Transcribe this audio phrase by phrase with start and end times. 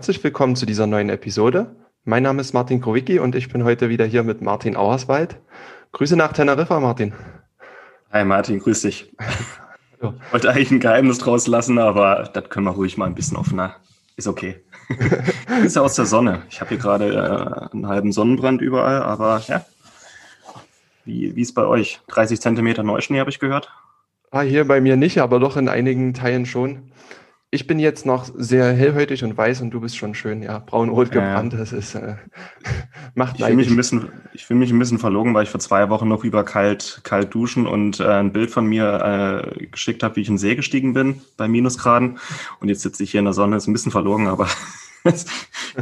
[0.00, 1.76] Herzlich willkommen zu dieser neuen Episode.
[2.04, 5.36] Mein Name ist Martin Krowicki und ich bin heute wieder hier mit Martin Auerswald.
[5.92, 7.12] Grüße nach Teneriffa, Martin.
[8.10, 9.12] Hi Martin, grüß dich.
[10.00, 13.36] Ich wollte eigentlich ein Geheimnis draus lassen, aber das können wir ruhig mal ein bisschen
[13.36, 13.76] offener.
[14.16, 14.64] Ist okay.
[15.66, 16.44] ist ja aus der Sonne.
[16.48, 19.66] Ich habe hier gerade äh, einen halben Sonnenbrand überall, aber ja.
[21.04, 22.00] Wie, wie ist bei euch?
[22.08, 23.70] 30 Zentimeter Neuschnee habe ich gehört.
[24.30, 26.90] Ah, hier bei mir nicht, aber doch in einigen Teilen schon
[27.52, 31.10] ich bin jetzt noch sehr hellhäutig und weiß und du bist schon schön, ja, braun-rot
[31.10, 31.52] gebrannt.
[31.52, 32.14] Das ist, äh,
[33.14, 35.58] macht ich fühle mich, ein bisschen, ich fühl mich ein bisschen verlogen, weil ich vor
[35.58, 40.04] zwei Wochen noch über kalt, kalt duschen und äh, ein Bild von mir äh, geschickt
[40.04, 42.18] habe, wie ich in den See gestiegen bin bei Minusgraden.
[42.60, 44.46] Und jetzt sitze ich hier in der Sonne, ist ein bisschen verlogen, aber
[45.04, 45.26] es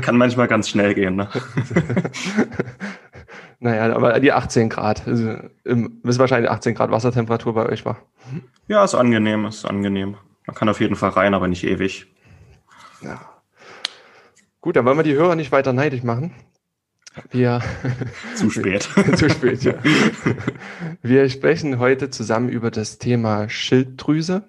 [0.01, 1.17] kann manchmal ganz schnell gehen.
[1.17, 1.29] Ne?
[3.61, 7.99] naja, aber die 18 Grad, also, ist wahrscheinlich 18 Grad Wassertemperatur bei euch war.
[8.69, 10.17] Ja, ist angenehm, ist angenehm.
[10.49, 12.07] Man kann auf jeden Fall rein, aber nicht ewig.
[13.03, 13.21] Ja.
[14.63, 16.33] Gut, dann wollen wir die Hörer nicht weiter neidisch machen.
[17.31, 17.61] Wir
[18.35, 18.89] zu spät.
[19.17, 19.75] zu spät, ja.
[21.03, 24.49] Wir sprechen heute zusammen über das Thema Schilddrüse.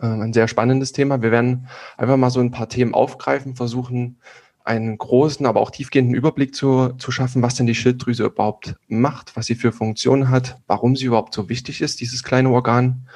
[0.00, 1.20] Ähm, ein sehr spannendes Thema.
[1.20, 4.22] Wir werden einfach mal so ein paar Themen aufgreifen, versuchen,
[4.64, 9.36] einen großen, aber auch tiefgehenden Überblick zu, zu schaffen, was denn die Schilddrüse überhaupt macht,
[9.36, 13.06] was sie für Funktionen hat, warum sie überhaupt so wichtig ist, dieses kleine Organ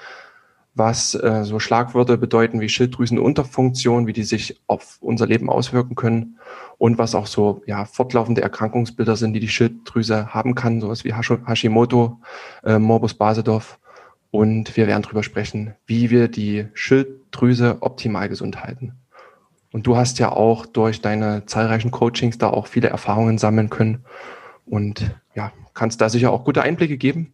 [0.78, 6.38] was äh, so Schlagwörter bedeuten wie Schilddrüsenunterfunktion, wie die sich auf unser Leben auswirken können
[6.78, 11.14] und was auch so ja, fortlaufende Erkrankungsbilder sind, die die Schilddrüse haben kann, sowas wie
[11.14, 12.20] Hashimoto,
[12.64, 13.78] äh, Morbus Basedorf.
[14.30, 18.92] Und wir werden darüber sprechen, wie wir die Schilddrüse optimal gesund halten.
[19.72, 24.04] Und du hast ja auch durch deine zahlreichen Coachings da auch viele Erfahrungen sammeln können
[24.64, 27.32] und ja, kannst da sicher auch gute Einblicke geben.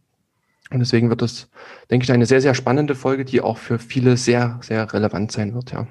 [0.71, 1.49] Und deswegen wird es,
[1.91, 5.55] denke ich, eine sehr, sehr spannende Folge, die auch für viele sehr, sehr relevant sein
[5.55, 5.87] wird, ja.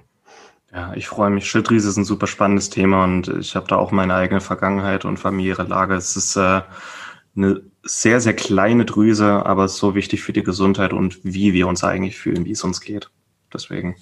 [0.73, 1.47] Ja, ich freue mich.
[1.47, 5.17] Schilddrüse ist ein super spannendes Thema und ich habe da auch meine eigene Vergangenheit und
[5.17, 5.93] familiäre Lage.
[5.93, 6.61] Es ist äh,
[7.35, 11.83] eine sehr, sehr kleine Drüse, aber so wichtig für die Gesundheit und wie wir uns
[11.83, 13.11] eigentlich fühlen, wie es uns geht.
[13.53, 13.95] Deswegen.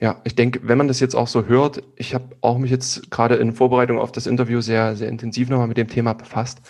[0.00, 3.10] Ja, ich denke, wenn man das jetzt auch so hört, ich habe auch mich jetzt
[3.12, 6.60] gerade in Vorbereitung auf das Interview sehr, sehr intensiv nochmal mit dem Thema befasst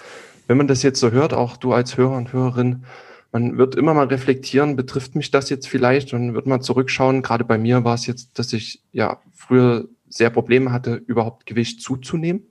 [0.47, 2.85] wenn man das jetzt so hört, auch du als Hörer und Hörerin,
[3.33, 7.23] man wird immer mal reflektieren, betrifft mich das jetzt vielleicht und wird mal zurückschauen.
[7.23, 11.83] Gerade bei mir war es jetzt, dass ich ja früher sehr Probleme hatte, überhaupt Gewicht
[11.83, 12.47] zuzunehmen.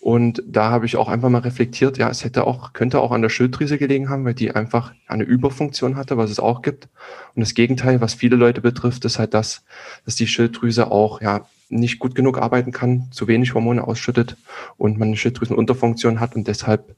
[0.00, 3.20] Und da habe ich auch einfach mal reflektiert, ja, es hätte auch, könnte auch an
[3.20, 6.88] der Schilddrüse gelegen haben, weil die einfach eine Überfunktion hatte, was es auch gibt.
[7.34, 9.62] Und das Gegenteil, was viele Leute betrifft, ist halt das,
[10.06, 14.36] dass die Schilddrüse auch, ja, nicht gut genug arbeiten kann, zu wenig Hormone ausschüttet
[14.76, 16.96] und man eine Schilddrüsenunterfunktion hat und deshalb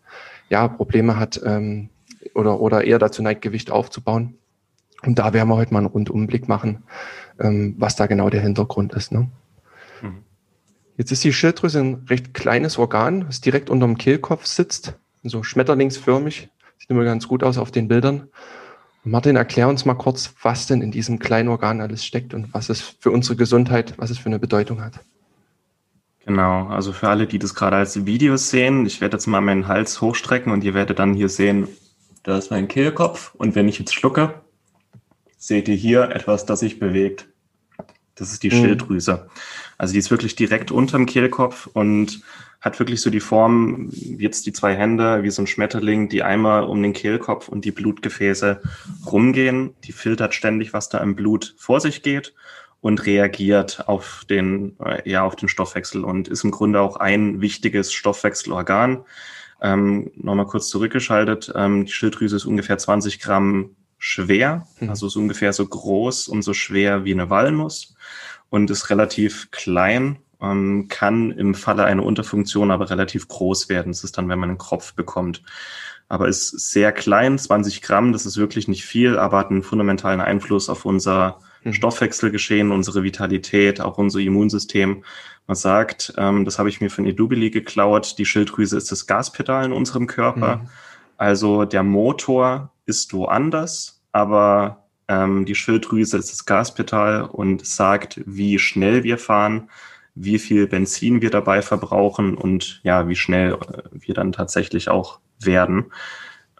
[0.48, 1.90] ja Probleme hat ähm,
[2.34, 4.38] oder, oder eher dazu neigt, Gewicht aufzubauen.
[5.04, 6.84] Und da werden wir heute mal einen Rundumblick machen,
[7.38, 9.12] ähm, was da genau der Hintergrund ist.
[9.12, 9.28] Ne?
[10.00, 10.22] Mhm.
[10.96, 16.50] Jetzt ist die Schilddrüse ein recht kleines Organ, das direkt unterm Kehlkopf sitzt, so schmetterlingsförmig,
[16.78, 18.28] sieht immer ganz gut aus auf den Bildern.
[19.04, 22.68] Martin, erklär uns mal kurz, was denn in diesem kleinen Organ alles steckt und was
[22.68, 25.00] es für unsere Gesundheit, was es für eine Bedeutung hat.
[26.24, 29.66] Genau, also für alle, die das gerade als Video sehen, ich werde jetzt mal meinen
[29.66, 31.66] Hals hochstrecken und ihr werdet dann hier sehen,
[32.22, 34.34] da ist mein Kehlkopf und wenn ich jetzt schlucke,
[35.36, 37.26] seht ihr hier etwas, das sich bewegt.
[38.14, 38.60] Das ist die mhm.
[38.60, 39.28] Schilddrüse.
[39.82, 42.22] Also die ist wirklich direkt unterm Kehlkopf und
[42.60, 46.62] hat wirklich so die Form, jetzt die zwei Hände, wie so ein Schmetterling, die einmal
[46.62, 48.62] um den Kehlkopf und die Blutgefäße
[49.10, 49.74] rumgehen.
[49.82, 52.32] Die filtert ständig, was da im Blut vor sich geht
[52.80, 57.40] und reagiert auf den, äh, ja, auf den Stoffwechsel und ist im Grunde auch ein
[57.40, 59.04] wichtiges Stoffwechselorgan.
[59.60, 61.52] Ähm, Nochmal kurz zurückgeschaltet.
[61.56, 64.90] Ähm, die Schilddrüse ist ungefähr 20 Gramm schwer, mhm.
[64.90, 67.96] also ist ungefähr so groß und so schwer wie eine Walnuss
[68.52, 73.92] und ist relativ klein ähm, kann im Falle einer Unterfunktion aber relativ groß werden.
[73.92, 75.42] Das ist dann, wenn man einen Kropf bekommt.
[76.06, 80.20] Aber ist sehr klein, 20 Gramm, das ist wirklich nicht viel, aber hat einen fundamentalen
[80.20, 81.72] Einfluss auf unser mhm.
[81.72, 85.02] Stoffwechselgeschehen, unsere Vitalität, auch unser Immunsystem.
[85.46, 89.64] Man sagt, ähm, das habe ich mir von Edubili geklaut, die Schilddrüse ist das Gaspedal
[89.64, 90.56] in unserem Körper.
[90.56, 90.68] Mhm.
[91.16, 94.81] Also der Motor ist woanders, aber
[95.12, 99.68] Ähm, die Schilddrüse ist das Gaspedal und sagt, wie schnell wir fahren,
[100.14, 105.20] wie viel Benzin wir dabei verbrauchen und ja, wie schnell äh, wir dann tatsächlich auch
[105.38, 105.92] werden.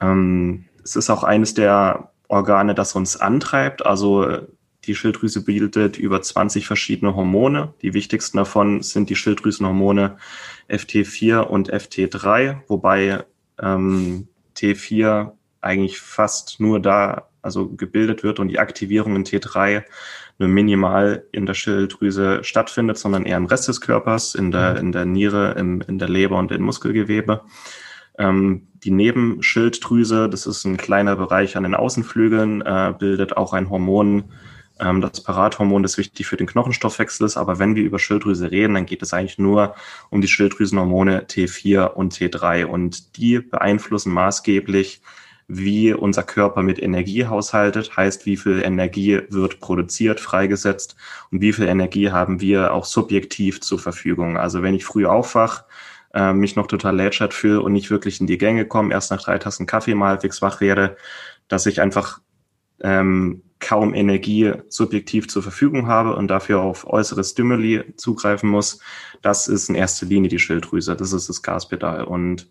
[0.03, 3.87] Ähm, es ist auch eines der Organe, das uns antreibt.
[3.87, 4.41] Also
[4.85, 7.73] die Schilddrüse bildet über 20 verschiedene Hormone.
[7.81, 10.19] Die wichtigsten davon sind die Schilddrüsenhormone
[10.69, 13.25] FT4 und FT3, wobei
[13.61, 15.33] ähm, T4
[15.63, 19.83] eigentlich fast nur da also gebildet wird und die Aktivierung in T3
[20.39, 24.93] nur minimal in der Schilddrüse stattfindet, sondern eher im Rest des Körpers, in der, in
[24.93, 27.43] der Niere, im, in der Leber und im Muskelgewebe.
[28.19, 33.71] Ähm, die Nebenschilddrüse, das ist ein kleiner Bereich an den Außenflügeln, äh, bildet auch ein
[33.71, 34.25] Hormon,
[34.81, 37.37] ähm, das Parathormon, das wichtig für den Knochenstoffwechsel ist.
[37.37, 39.75] Aber wenn wir über Schilddrüse reden, dann geht es eigentlich nur
[40.11, 42.65] um die Schilddrüsenhormone T4 und T3.
[42.65, 45.03] Und die beeinflussen maßgeblich,
[45.55, 50.97] wie unser Körper mit Energie haushaltet, heißt, wie viel Energie wird produziert, freigesetzt
[51.31, 54.39] und wie viel Energie haben wir auch subjektiv zur Verfügung.
[54.39, 55.65] Also wenn ich früh aufwach,
[56.15, 59.23] äh, mich noch total lätschert fühle und nicht wirklich in die Gänge komme, erst nach
[59.23, 60.97] drei Tassen Kaffee mal halbwegs wach werde,
[61.49, 62.21] dass ich einfach
[62.81, 68.81] ähm, kaum Energie subjektiv zur Verfügung habe und dafür auf äußere Stimuli zugreifen muss,
[69.21, 72.05] das ist in erster Linie die Schilddrüse, das ist das Gaspedal.
[72.05, 72.49] Und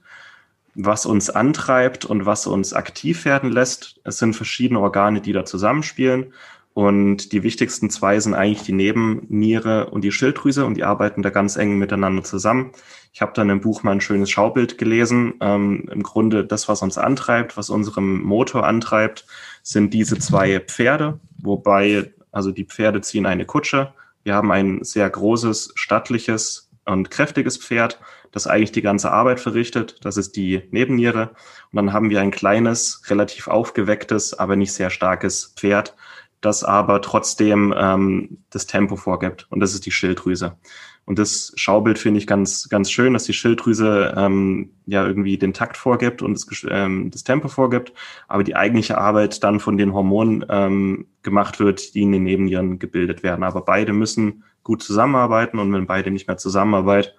[0.75, 5.45] was uns antreibt und was uns aktiv werden lässt, es sind verschiedene Organe, die da
[5.45, 6.33] zusammenspielen.
[6.73, 11.29] Und die wichtigsten zwei sind eigentlich die Nebenniere und die Schilddrüse und die arbeiten da
[11.29, 12.71] ganz eng miteinander zusammen.
[13.12, 15.33] Ich habe dann im Buch mal ein schönes Schaubild gelesen.
[15.41, 19.25] Ähm, Im Grunde das, was uns antreibt, was unserem Motor antreibt,
[19.63, 23.94] sind diese zwei Pferde, wobei also die Pferde ziehen eine Kutsche.
[24.23, 28.00] Wir haben ein sehr großes, stattliches und kräftiges Pferd,
[28.31, 29.98] das eigentlich die ganze Arbeit verrichtet.
[30.04, 31.31] Das ist die Nebenniere.
[31.72, 35.95] Und dann haben wir ein kleines, relativ aufgewecktes, aber nicht sehr starkes Pferd,
[36.39, 39.48] das aber trotzdem ähm, das Tempo vorgibt.
[39.50, 40.57] Und das ist die Schilddrüse.
[41.06, 45.54] Und das Schaubild finde ich ganz, ganz schön, dass die Schilddrüse ähm, ja irgendwie den
[45.54, 47.92] Takt vorgibt und das, ähm, das Tempo vorgibt,
[48.28, 52.80] aber die eigentliche Arbeit dann von den Hormonen ähm, gemacht wird, die in den Nebennieren
[52.80, 53.44] gebildet werden.
[53.44, 57.10] Aber beide müssen gut zusammenarbeiten und wenn beide nicht mehr zusammenarbeiten,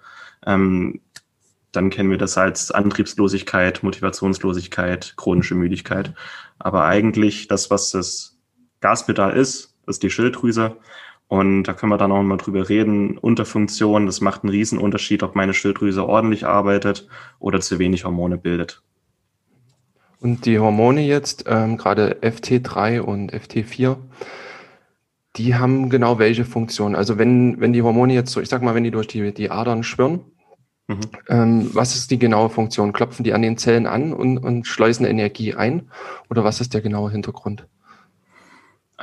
[0.45, 0.99] ähm,
[1.73, 6.13] dann kennen wir das als Antriebslosigkeit, Motivationslosigkeit, chronische Müdigkeit.
[6.59, 8.37] Aber eigentlich das, was das
[8.79, 10.77] Gaspedal ist, ist die Schilddrüse.
[11.27, 13.17] Und da können wir dann auch mal drüber reden.
[13.17, 17.07] Unterfunktion, das macht einen riesen Unterschied, ob meine Schilddrüse ordentlich arbeitet
[17.39, 18.83] oder zu wenig Hormone bildet.
[20.19, 23.97] Und die Hormone jetzt, ähm, gerade FT3 und FT4,
[25.35, 26.95] die haben genau welche Funktion?
[26.95, 29.49] Also wenn, wenn die Hormone jetzt so, ich sag mal, wenn die durch die, die
[29.49, 30.21] Adern schwirren,
[30.87, 30.99] mhm.
[31.29, 32.93] ähm, was ist die genaue Funktion?
[32.93, 35.89] Klopfen die an den Zellen an und, und schleusen Energie ein?
[36.29, 37.65] Oder was ist der genaue Hintergrund?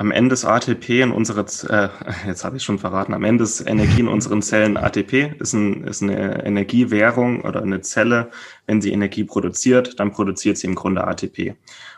[0.01, 1.89] am Ende ist ATP in unserer, äh,
[2.27, 5.83] jetzt habe ich schon verraten, am Ende ist Energie in unseren Zellen ATP, ist, ein,
[5.83, 8.31] ist eine Energiewährung oder eine Zelle.
[8.65, 11.55] Wenn sie Energie produziert, dann produziert sie im Grunde ATP.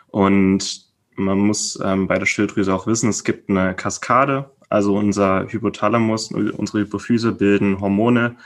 [0.08, 0.84] Und
[1.16, 6.32] man muss ähm, bei der Schilddrüse auch wissen, es gibt eine Kaskade, also unser Hypothalamus,
[6.32, 8.36] unsere Hypophyse bilden Hormone,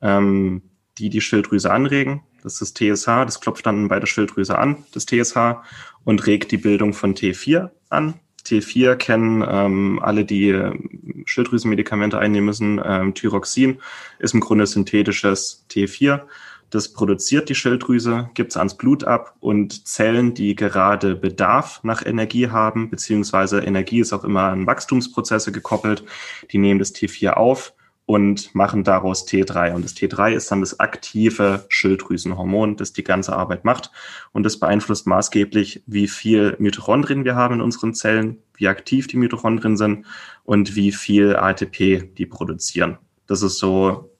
[0.00, 0.62] ähm,
[0.98, 2.22] die die Schilddrüse anregen.
[2.42, 5.62] Das ist das TSH, das klopft dann bei der Schilddrüse an, das TSH,
[6.04, 8.14] und regt die Bildung von T4 an.
[8.44, 10.78] T4 kennen ähm, alle, die äh,
[11.24, 12.80] Schilddrüsenmedikamente einnehmen müssen.
[12.84, 13.80] Ähm, Thyroxin
[14.18, 16.22] ist im Grunde synthetisches T4.
[16.68, 22.04] Das produziert die Schilddrüse, gibt es ans Blut ab und Zellen, die gerade Bedarf nach
[22.04, 26.04] Energie haben, beziehungsweise Energie ist auch immer an Wachstumsprozesse gekoppelt,
[26.50, 27.74] die nehmen das T4 auf
[28.06, 29.74] und machen daraus T3.
[29.74, 33.90] Und das T3 ist dann das aktive Schilddrüsenhormon, das die ganze Arbeit macht.
[34.32, 39.16] Und das beeinflusst maßgeblich, wie viel Mitochondrien wir haben in unseren Zellen, wie aktiv die
[39.16, 40.06] Mitochondrien sind
[40.44, 42.98] und wie viel ATP die produzieren.
[43.26, 44.13] Das ist so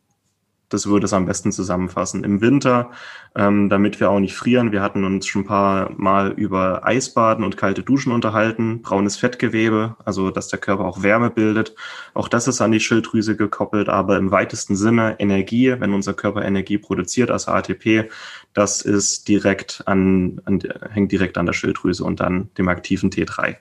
[0.68, 2.24] das würde es am besten zusammenfassen.
[2.24, 2.90] Im Winter,
[3.34, 7.44] ähm, damit wir auch nicht frieren, wir hatten uns schon ein paar Mal über Eisbaden
[7.44, 11.74] und kalte Duschen unterhalten, braunes Fettgewebe, also dass der Körper auch Wärme bildet.
[12.14, 16.44] Auch das ist an die Schilddrüse gekoppelt, aber im weitesten Sinne Energie, wenn unser Körper
[16.44, 18.10] Energie produziert, also ATP,
[18.52, 23.56] das ist direkt an, an hängt direkt an der Schilddrüse und dann dem aktiven T3.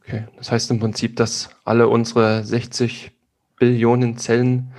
[0.00, 3.13] Okay, das heißt im Prinzip, dass alle unsere 60
[3.64, 4.72] Billionen Zellen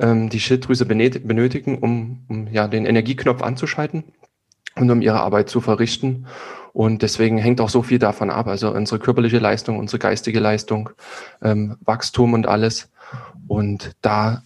[0.00, 4.02] ähm, die Schilddrüse benötigen, um, um ja, den Energieknopf anzuschalten
[4.74, 6.26] und um ihre Arbeit zu verrichten.
[6.72, 8.48] Und deswegen hängt auch so viel davon ab.
[8.48, 10.90] Also unsere körperliche Leistung, unsere geistige Leistung,
[11.40, 12.90] ähm, Wachstum und alles.
[13.46, 14.42] Und da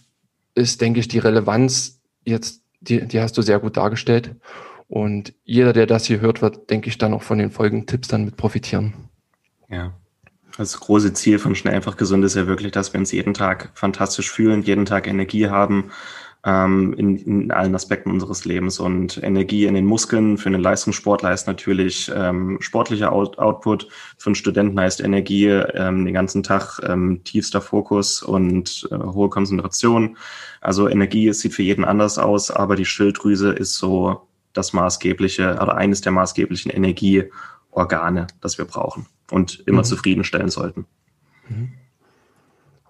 [0.53, 4.35] ist, denke ich, die Relevanz jetzt, die, die hast du sehr gut dargestellt.
[4.87, 8.09] Und jeder, der das hier hört, wird, denke ich, dann auch von den folgenden Tipps
[8.09, 8.93] dann mit profitieren.
[9.69, 9.93] Ja.
[10.57, 13.69] Das große Ziel von Schnell einfach gesund ist ja wirklich, dass wir uns jeden Tag
[13.75, 15.91] fantastisch fühlen, jeden Tag Energie haben
[16.45, 18.79] ähm, in, in, allen Aspekten unseres Lebens.
[18.79, 23.87] Und Energie in den Muskeln für einen Leistungssportler ist natürlich ähm, sportlicher Out Output.
[24.17, 29.29] Für einen Studenten heißt Energie ähm, den ganzen Tag ähm, tiefster Fokus und äh, hohe
[29.29, 30.17] Konzentration.
[30.59, 35.75] Also Energie sieht für jeden anders aus, aber die Schilddrüse ist so das maßgebliche oder
[35.75, 39.85] eines der maßgeblichen Energieorgane, das wir brauchen und immer mhm.
[39.85, 40.85] zufriedenstellen sollten.
[41.49, 41.73] Mhm.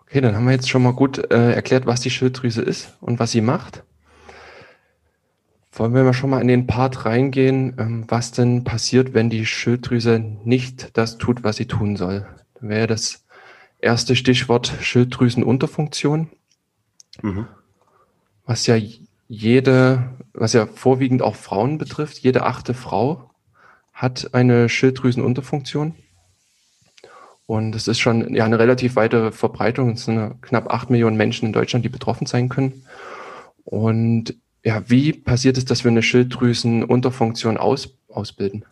[0.02, 3.20] Okay, dann haben wir jetzt schon mal gut äh, erklärt, was die Schilddrüse ist und
[3.20, 3.84] was sie macht.
[5.74, 9.46] Wollen wir mal schon mal in den Part reingehen, ähm, was denn passiert, wenn die
[9.46, 12.26] Schilddrüse nicht das tut, was sie tun soll?
[12.56, 13.26] Dann wäre das
[13.80, 16.30] erste Stichwort Schilddrüsenunterfunktion,
[17.22, 17.48] mhm.
[18.46, 18.78] was ja
[19.28, 22.20] jede, was ja vorwiegend auch Frauen betrifft.
[22.20, 23.30] Jede achte Frau
[23.94, 25.96] hat eine Schilddrüsenunterfunktion.
[27.48, 29.92] Und es ist schon ja eine relativ weite Verbreitung.
[29.92, 32.84] Es sind knapp acht Millionen Menschen in Deutschland, die betroffen sein können.
[33.64, 38.66] Und ja, wie passiert es, dass wir eine Schilddrüsenunterfunktion aus, ausbilden?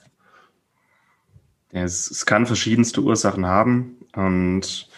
[1.72, 3.96] Es, es kann verschiedenste Ursachen haben.
[4.14, 4.90] Und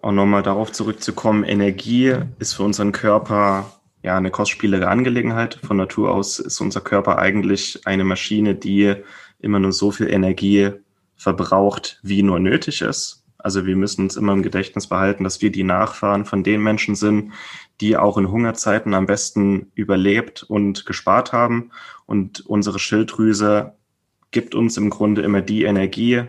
[0.00, 3.70] auch nochmal darauf zurückzukommen, Energie ist für unseren Körper
[4.02, 5.58] ja eine kostspielige Angelegenheit.
[5.62, 8.94] Von Natur aus ist unser Körper eigentlich eine Maschine, die
[9.40, 10.72] immer nur so viel Energie
[11.24, 13.24] verbraucht, wie nur nötig ist.
[13.38, 16.94] Also wir müssen uns immer im Gedächtnis behalten, dass wir die Nachfahren von den Menschen
[16.94, 17.32] sind,
[17.80, 21.70] die auch in Hungerzeiten am besten überlebt und gespart haben.
[22.06, 23.74] Und unsere Schilddrüse
[24.30, 26.24] gibt uns im Grunde immer die Energie,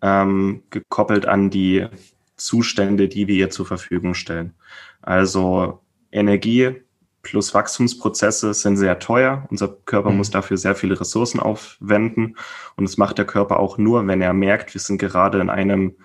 [0.00, 1.86] ähm, gekoppelt an die
[2.36, 4.54] Zustände, die wir ihr zur Verfügung stellen.
[5.02, 5.80] Also
[6.12, 6.82] Energie
[7.26, 9.46] plus Wachstumsprozesse sind sehr teuer.
[9.50, 10.18] Unser Körper mhm.
[10.18, 12.36] muss dafür sehr viele Ressourcen aufwenden.
[12.76, 15.96] Und das macht der Körper auch nur, wenn er merkt, wir sind gerade in einem,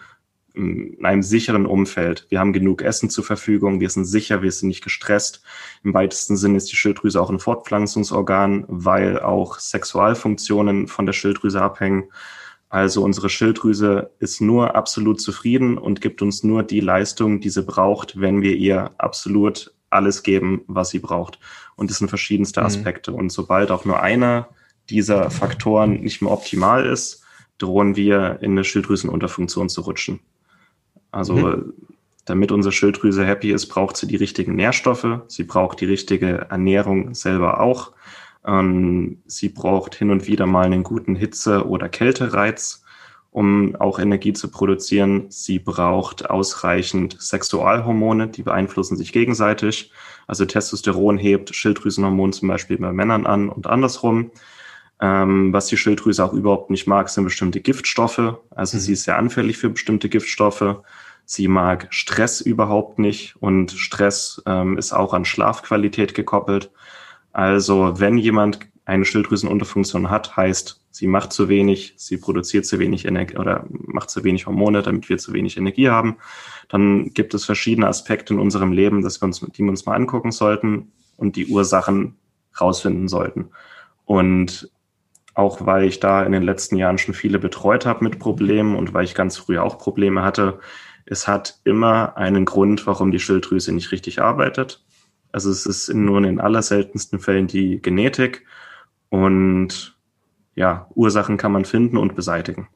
[0.56, 2.26] in einem sicheren Umfeld.
[2.30, 5.44] Wir haben genug Essen zur Verfügung, wir sind sicher, wir sind nicht gestresst.
[5.84, 11.62] Im weitesten Sinne ist die Schilddrüse auch ein Fortpflanzungsorgan, weil auch Sexualfunktionen von der Schilddrüse
[11.62, 12.06] abhängen.
[12.70, 17.62] Also unsere Schilddrüse ist nur absolut zufrieden und gibt uns nur die Leistung, die sie
[17.64, 21.40] braucht, wenn wir ihr absolut alles geben, was sie braucht.
[21.76, 22.66] Und das sind verschiedenste mhm.
[22.66, 23.12] Aspekte.
[23.12, 23.18] Mhm.
[23.18, 24.50] Und sobald auch nur einer
[24.90, 27.24] dieser Faktoren nicht mehr optimal ist,
[27.58, 30.20] drohen wir in eine Schilddrüsenunterfunktion zu rutschen.
[31.12, 31.74] Also mhm.
[32.26, 37.14] damit unsere Schilddrüse happy ist, braucht sie die richtigen Nährstoffe, sie braucht die richtige Ernährung
[37.14, 37.92] selber auch.
[38.46, 42.81] Ähm, sie braucht hin und wieder mal einen guten Hitze- oder Kältereiz
[43.32, 45.26] um auch Energie zu produzieren.
[45.30, 49.92] Sie braucht ausreichend Sexualhormone, die beeinflussen sich gegenseitig.
[50.28, 54.32] Also Testosteron hebt Schilddrüsenhormon zum Beispiel bei Männern an und andersrum.
[55.00, 58.36] Ähm, was die Schilddrüse auch überhaupt nicht mag, sind bestimmte Giftstoffe.
[58.50, 58.82] Also mhm.
[58.82, 60.82] sie ist sehr anfällig für bestimmte Giftstoffe.
[61.26, 66.70] Sie mag Stress überhaupt nicht und Stress ähm, ist auch an Schlafqualität gekoppelt.
[67.32, 73.06] Also wenn jemand eine Schilddrüsenunterfunktion hat, heißt, sie macht zu wenig, sie produziert zu wenig
[73.06, 76.18] Energie oder macht zu wenig Hormone, damit wir zu wenig Energie haben.
[76.70, 79.96] Dann gibt es verschiedene Aspekte in unserem Leben, dass wir uns, die wir uns mal
[79.96, 82.18] angucken sollten und die Ursachen
[82.60, 83.50] rausfinden sollten.
[84.06, 84.70] Und
[85.34, 88.94] auch weil ich da in den letzten Jahren schon viele betreut habe mit Problemen und
[88.94, 90.60] weil ich ganz früh auch Probleme hatte,
[91.06, 94.84] es hat immer einen Grund, warum die Schilddrüse nicht richtig arbeitet.
[95.32, 98.46] Also es ist nur in den allerseltensten Fällen die Genetik
[99.10, 99.96] und
[100.56, 102.68] ja, Ursachen kann man finden und beseitigen.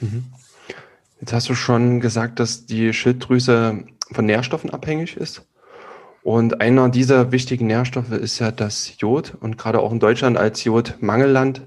[0.00, 0.24] Mhm.
[1.20, 5.46] Jetzt hast du schon gesagt, dass die Schilddrüse von Nährstoffen abhängig ist.
[6.22, 9.34] Und einer dieser wichtigen Nährstoffe ist ja das Jod.
[9.40, 11.62] Und gerade auch in Deutschland als Jodmangelland.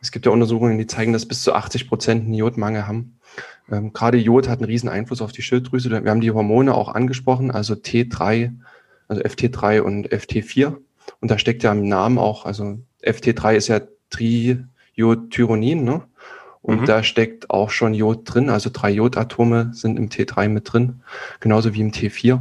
[0.00, 3.18] Es gibt ja Untersuchungen, die zeigen, dass bis zu 80 Prozent einen Jodmangel haben.
[3.70, 5.88] Ähm, gerade Jod hat einen riesen Einfluss auf die Schilddrüse.
[5.90, 8.52] Wir haben die Hormone auch angesprochen, also T3,
[9.06, 10.76] also FT3 und FT4.
[11.20, 13.80] Und da steckt ja im Namen auch, also FT3 ist ja
[14.12, 16.02] Triiodtyronin, ne?
[16.62, 16.86] Und mhm.
[16.86, 21.02] da steckt auch schon Jod drin, also drei Jodatome sind im T3 mit drin,
[21.40, 22.40] genauso wie im T4.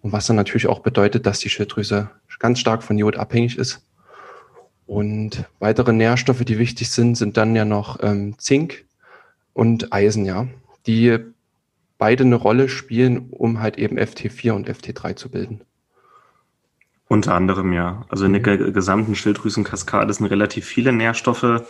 [0.00, 3.86] Und was dann natürlich auch bedeutet, dass die Schilddrüse ganz stark von Jod abhängig ist.
[4.86, 8.86] Und weitere Nährstoffe, die wichtig sind, sind dann ja noch ähm, Zink
[9.52, 10.48] und Eisen, ja,
[10.86, 11.18] die
[11.98, 15.60] beide eine Rolle spielen, um halt eben FT4 und FT3 zu bilden.
[17.10, 18.04] Unter anderem, ja.
[18.08, 18.72] Also in der mhm.
[18.72, 21.64] gesamten Schilddrüsenkaskade sind relativ viele Nährstoffe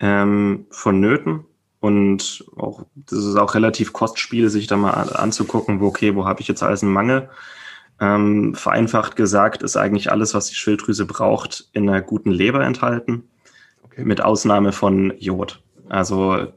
[0.00, 1.44] ähm, vonnöten.
[1.78, 6.40] Und auch, das ist auch relativ kostspiel, sich da mal anzugucken, wo, okay, wo habe
[6.40, 7.30] ich jetzt Eisenmangel?
[8.00, 13.28] Ähm, vereinfacht gesagt ist eigentlich alles, was die Schilddrüse braucht, in einer guten Leber enthalten,
[13.84, 14.04] okay.
[14.04, 15.62] mit Ausnahme von Jod.
[15.88, 16.48] Also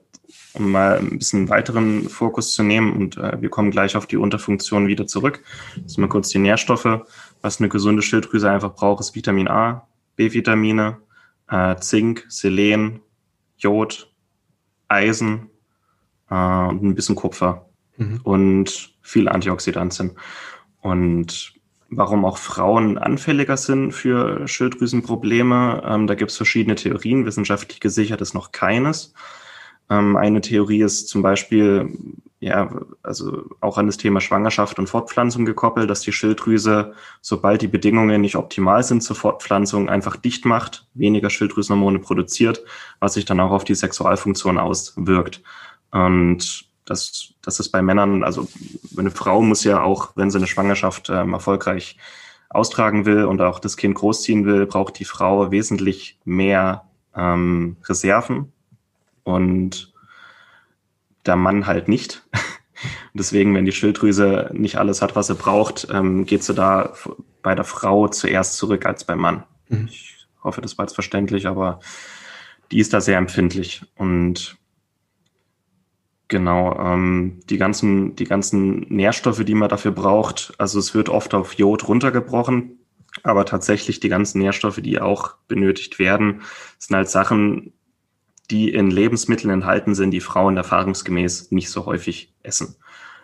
[0.54, 4.18] um mal ein bisschen weiteren Fokus zu nehmen und äh, wir kommen gleich auf die
[4.18, 5.44] Unterfunktion wieder zurück.
[5.84, 7.02] Das sind mal kurz die Nährstoffe.
[7.48, 9.88] Was eine gesunde Schilddrüse einfach braucht, ist Vitamin A,
[10.18, 10.98] B-Vitamine,
[11.50, 13.00] äh, Zink, Selen,
[13.58, 14.12] Jod,
[14.90, 15.50] Eisen
[16.30, 18.20] äh, und ein bisschen Kupfer mhm.
[18.24, 20.18] und viele Antioxidantien.
[20.82, 21.54] Und
[21.90, 27.26] warum auch Frauen anfälliger sind für Schilddrüsenprobleme, ähm, da gibt es verschiedene Theorien.
[27.26, 29.14] Wissenschaftlich gesichert ist noch keines.
[29.90, 31.90] Ähm, eine Theorie ist zum Beispiel,
[32.40, 32.70] ja,
[33.04, 38.22] also auch an das Thema Schwangerschaft und Fortpflanzung gekoppelt, dass die Schilddrüse, sobald die Bedingungen
[38.22, 42.64] nicht optimal sind zur Fortpflanzung, einfach dicht macht, weniger Schilddrüsenhormone produziert,
[43.00, 45.42] was sich dann auch auf die Sexualfunktion auswirkt.
[45.92, 48.48] Und das, das ist bei Männern, also
[48.98, 51.98] eine Frau muss ja auch, wenn sie eine Schwangerschaft ähm, erfolgreich
[52.50, 58.54] austragen will und auch das Kind großziehen will, braucht die Frau wesentlich mehr ähm, Reserven
[59.28, 59.94] und
[61.26, 62.24] der Mann halt nicht.
[63.14, 66.94] Deswegen, wenn die Schilddrüse nicht alles hat, was sie braucht, ähm, geht sie da
[67.42, 69.44] bei der Frau zuerst zurück als beim Mann.
[69.68, 69.88] Mhm.
[69.92, 71.82] Ich hoffe, das war jetzt verständlich, aber
[72.72, 73.84] die ist da sehr empfindlich.
[73.96, 74.58] Und
[76.30, 81.34] genau, ähm, die, ganzen, die ganzen Nährstoffe, die man dafür braucht, also es wird oft
[81.34, 82.80] auf Jod runtergebrochen,
[83.24, 86.44] aber tatsächlich die ganzen Nährstoffe, die auch benötigt werden,
[86.78, 87.74] sind halt Sachen,
[88.52, 92.76] die in Lebensmitteln enthalten sind, die Frauen erfahrungsgemäß nicht so häufig essen.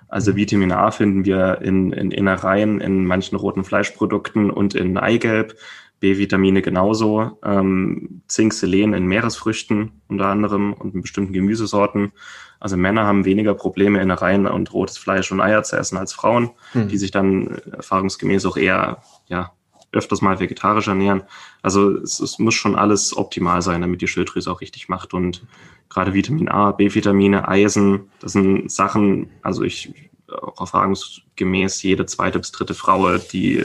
[0.07, 0.35] Also mhm.
[0.35, 5.55] Vitamin A finden wir in, in Innereien, in manchen roten Fleischprodukten und in Eigelb.
[5.99, 7.39] B-Vitamine genauso.
[7.45, 12.11] Ähm, Zink, Selen in Meeresfrüchten unter anderem und in bestimmten Gemüsesorten.
[12.59, 16.51] Also Männer haben weniger Probleme, Innereien und rotes Fleisch und Eier zu essen als Frauen,
[16.73, 16.89] hm.
[16.89, 19.53] die sich dann erfahrungsgemäß auch eher ja,
[19.93, 21.23] öfters mal vegetarisch ernähren.
[21.61, 25.13] Also es, es, muss schon alles optimal sein, damit die Schilddrüse auch richtig macht.
[25.13, 25.45] Und
[25.89, 32.51] gerade Vitamin A, B-Vitamine, Eisen, das sind Sachen, also ich auch erfahrungsgemäß jede zweite bis
[32.51, 33.63] dritte Frau, die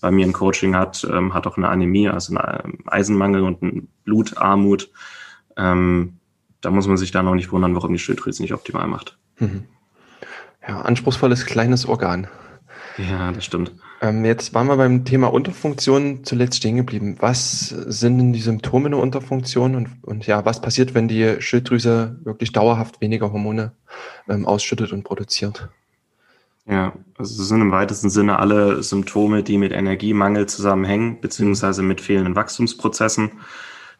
[0.00, 3.88] bei mir ein Coaching hat, ähm, hat auch eine Anämie, also einen Eisenmangel und einen
[4.04, 4.90] Blutarmut.
[5.56, 6.18] Ähm,
[6.60, 9.18] da muss man sich dann auch nicht wundern, warum die Schilddrüse nicht optimal macht.
[9.38, 9.64] Mhm.
[10.66, 12.28] Ja, anspruchsvolles kleines Organ.
[12.96, 13.72] Ja, das stimmt.
[14.00, 17.16] Ähm, jetzt waren wir beim Thema Unterfunktion zuletzt stehen geblieben.
[17.18, 22.18] Was sind denn die Symptome der Unterfunktion und, und ja, was passiert, wenn die Schilddrüse
[22.22, 23.72] wirklich dauerhaft weniger Hormone
[24.28, 25.68] ähm, ausschüttet und produziert?
[26.66, 32.00] Ja, also es sind im weitesten Sinne alle Symptome, die mit Energiemangel zusammenhängen, beziehungsweise mit
[32.00, 33.32] fehlenden Wachstumsprozessen.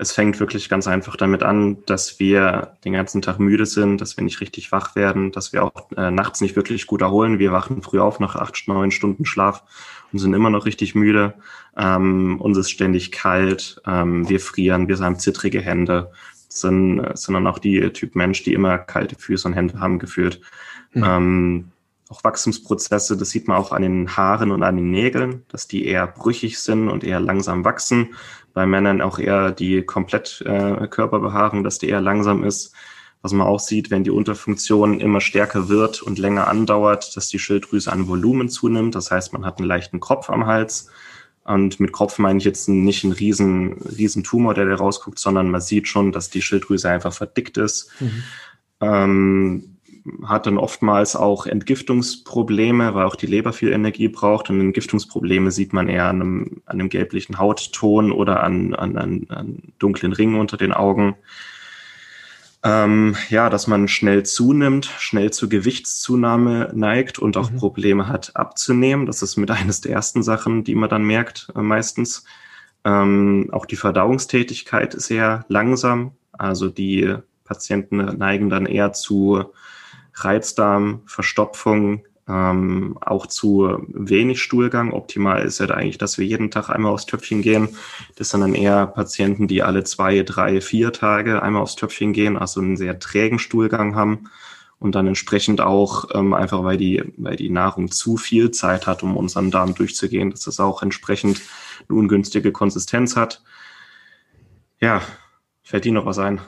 [0.00, 4.16] Es fängt wirklich ganz einfach damit an, dass wir den ganzen Tag müde sind, dass
[4.16, 7.40] wir nicht richtig wach werden, dass wir auch äh, nachts nicht wirklich gut erholen.
[7.40, 9.64] Wir wachen früh auf nach acht, neun Stunden Schlaf
[10.12, 11.34] und sind immer noch richtig müde.
[11.76, 16.12] Ähm, uns ist ständig kalt, ähm, wir frieren, wir haben zittrige Hände.
[16.50, 20.40] Sind, sind dann auch die Typ Mensch, die immer kalte Füße und Hände haben gefühlt.
[20.94, 21.04] Mhm.
[21.04, 21.64] Ähm,
[22.08, 25.84] auch Wachstumsprozesse, das sieht man auch an den Haaren und an den Nägeln, dass die
[25.84, 28.14] eher brüchig sind und eher langsam wachsen.
[28.54, 32.74] Bei Männern auch eher die komplett äh, Körperbehaarung, dass die eher langsam ist.
[33.20, 37.40] Was man auch sieht, wenn die Unterfunktion immer stärker wird und länger andauert, dass die
[37.40, 38.94] Schilddrüse an Volumen zunimmt.
[38.94, 40.88] Das heißt, man hat einen leichten Kopf am Hals.
[41.44, 45.50] Und mit Kopf meine ich jetzt nicht einen riesen, riesen Tumor, der da rausguckt, sondern
[45.50, 47.90] man sieht schon, dass die Schilddrüse einfach verdickt ist.
[48.00, 48.22] Mhm.
[48.80, 49.77] Ähm,
[50.26, 54.50] hat dann oftmals auch Entgiftungsprobleme, weil auch die Leber viel Energie braucht.
[54.50, 58.96] Und Entgiftungsprobleme sieht man eher an einem, an einem gelblichen Hautton oder an, an,
[59.28, 61.16] an, dunklen Ringen unter den Augen.
[62.64, 67.56] Ähm, ja, dass man schnell zunimmt, schnell zur Gewichtszunahme neigt und auch mhm.
[67.56, 69.06] Probleme hat abzunehmen.
[69.06, 72.24] Das ist mit eines der ersten Sachen, die man dann merkt äh, meistens.
[72.84, 76.12] Ähm, auch die Verdauungstätigkeit ist sehr langsam.
[76.32, 79.52] Also die Patienten neigen dann eher zu
[80.24, 84.92] Reizdarm, Verstopfung, ähm, auch zu wenig Stuhlgang.
[84.92, 87.70] Optimal ist ja da eigentlich, dass wir jeden Tag einmal aufs Töpfchen gehen.
[88.16, 92.36] Das sind dann eher Patienten, die alle zwei, drei, vier Tage einmal aufs Töpfchen gehen,
[92.36, 94.28] also einen sehr trägen Stuhlgang haben
[94.78, 99.02] und dann entsprechend auch ähm, einfach, weil die, weil die Nahrung zu viel Zeit hat,
[99.02, 101.40] um unseren Darm durchzugehen, dass das auch entsprechend
[101.88, 103.42] eine ungünstige Konsistenz hat.
[104.80, 105.00] Ja,
[105.62, 106.40] fällt Ihnen noch was ein?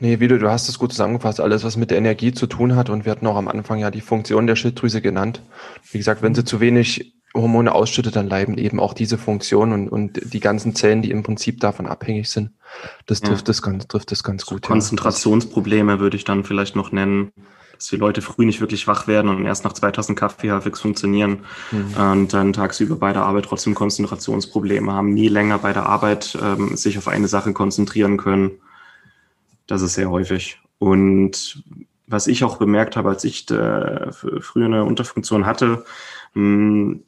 [0.00, 2.74] Nee, wie du, du hast es gut zusammengefasst, alles, was mit der Energie zu tun
[2.74, 2.88] hat.
[2.88, 5.42] Und wir hatten auch am Anfang ja die Funktion der Schilddrüse genannt.
[5.92, 9.88] Wie gesagt, wenn sie zu wenig Hormone ausschüttet, dann leiden eben auch diese Funktion und,
[9.88, 12.50] und die ganzen Zellen, die im Prinzip davon abhängig sind.
[13.06, 13.52] Das trifft, ja.
[13.52, 14.62] das, ganz, trifft das ganz gut.
[14.62, 16.00] Konzentrationsprobleme ja.
[16.00, 17.32] würde ich dann vielleicht noch nennen,
[17.76, 21.40] dass die Leute früh nicht wirklich wach werden und erst nach 2000 Kaffee halbwegs funktionieren
[21.70, 21.94] mhm.
[21.94, 26.76] und dann tagsüber bei der Arbeit trotzdem Konzentrationsprobleme haben, nie länger bei der Arbeit ähm,
[26.76, 28.52] sich auf eine Sache konzentrieren können
[29.70, 30.58] Das ist sehr häufig.
[30.78, 31.62] Und
[32.08, 35.84] was ich auch bemerkt habe, als ich äh, früher eine Unterfunktion hatte,
[36.34, 37.04] mh, hm,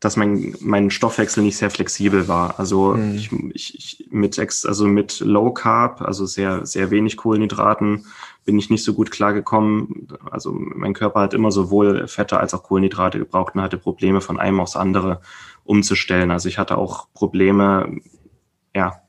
[0.00, 2.58] dass mein, mein Stoffwechsel nicht sehr flexibel war.
[2.58, 3.14] Also mhm.
[3.14, 8.04] ich, ich, ich mit ex, also mit Low Carb, also sehr sehr wenig Kohlenhydraten,
[8.44, 10.08] bin ich nicht so gut klargekommen.
[10.28, 14.40] Also mein Körper hat immer sowohl Fette als auch Kohlenhydrate gebraucht und hatte Probleme von
[14.40, 15.20] einem aufs andere
[15.62, 16.32] umzustellen.
[16.32, 18.00] Also ich hatte auch Probleme,
[18.74, 19.02] ja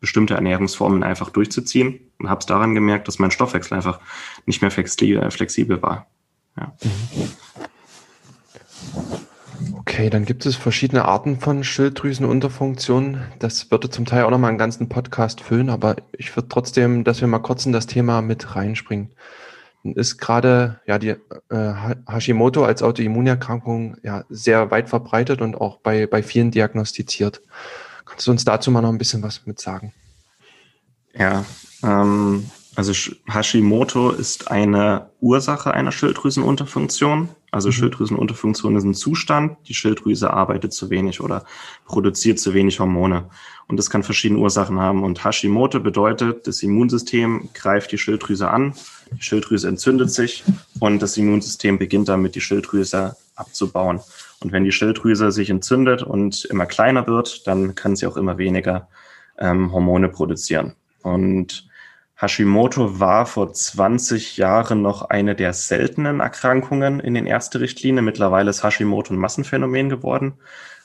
[0.00, 4.00] bestimmte Ernährungsformen einfach durchzuziehen habe es daran gemerkt, dass mein Stoffwechsel einfach
[4.46, 6.06] nicht mehr flexibel, flexibel war.
[6.56, 6.72] Ja.
[6.82, 7.30] Mhm.
[9.78, 13.22] Okay, dann gibt es verschiedene Arten von Schilddrüsenunterfunktionen.
[13.38, 17.20] Das würde zum Teil auch nochmal einen ganzen Podcast füllen, aber ich würde trotzdem, dass
[17.20, 19.12] wir mal kurz in das Thema mit reinspringen.
[19.84, 21.10] Ist gerade ja die
[21.48, 21.72] äh,
[22.08, 27.40] Hashimoto als Autoimmunerkrankung ja sehr weit verbreitet und auch bei, bei vielen diagnostiziert.
[28.04, 29.92] Kannst du uns dazu mal noch ein bisschen was mit sagen?
[31.14, 31.44] Ja,
[31.82, 32.92] ähm, also
[33.26, 37.30] Hashimoto ist eine Ursache einer Schilddrüsenunterfunktion.
[37.50, 37.72] Also mhm.
[37.72, 41.46] Schilddrüsenunterfunktion ist ein Zustand, die Schilddrüse arbeitet zu wenig oder
[41.86, 43.30] produziert zu wenig Hormone.
[43.66, 45.04] Und das kann verschiedene Ursachen haben.
[45.04, 48.74] Und Hashimoto bedeutet, das Immunsystem greift die Schilddrüse an,
[49.10, 50.44] die Schilddrüse entzündet sich
[50.78, 54.00] und das Immunsystem beginnt damit, die Schilddrüse abzubauen.
[54.40, 58.36] Und wenn die Schilddrüse sich entzündet und immer kleiner wird, dann kann sie auch immer
[58.36, 58.88] weniger
[59.38, 60.74] ähm, Hormone produzieren.
[61.06, 61.68] Und
[62.16, 68.04] Hashimoto war vor 20 Jahren noch eine der seltenen Erkrankungen in den Ärzterichtlinien.
[68.04, 70.34] Mittlerweile ist Hashimoto ein Massenphänomen geworden.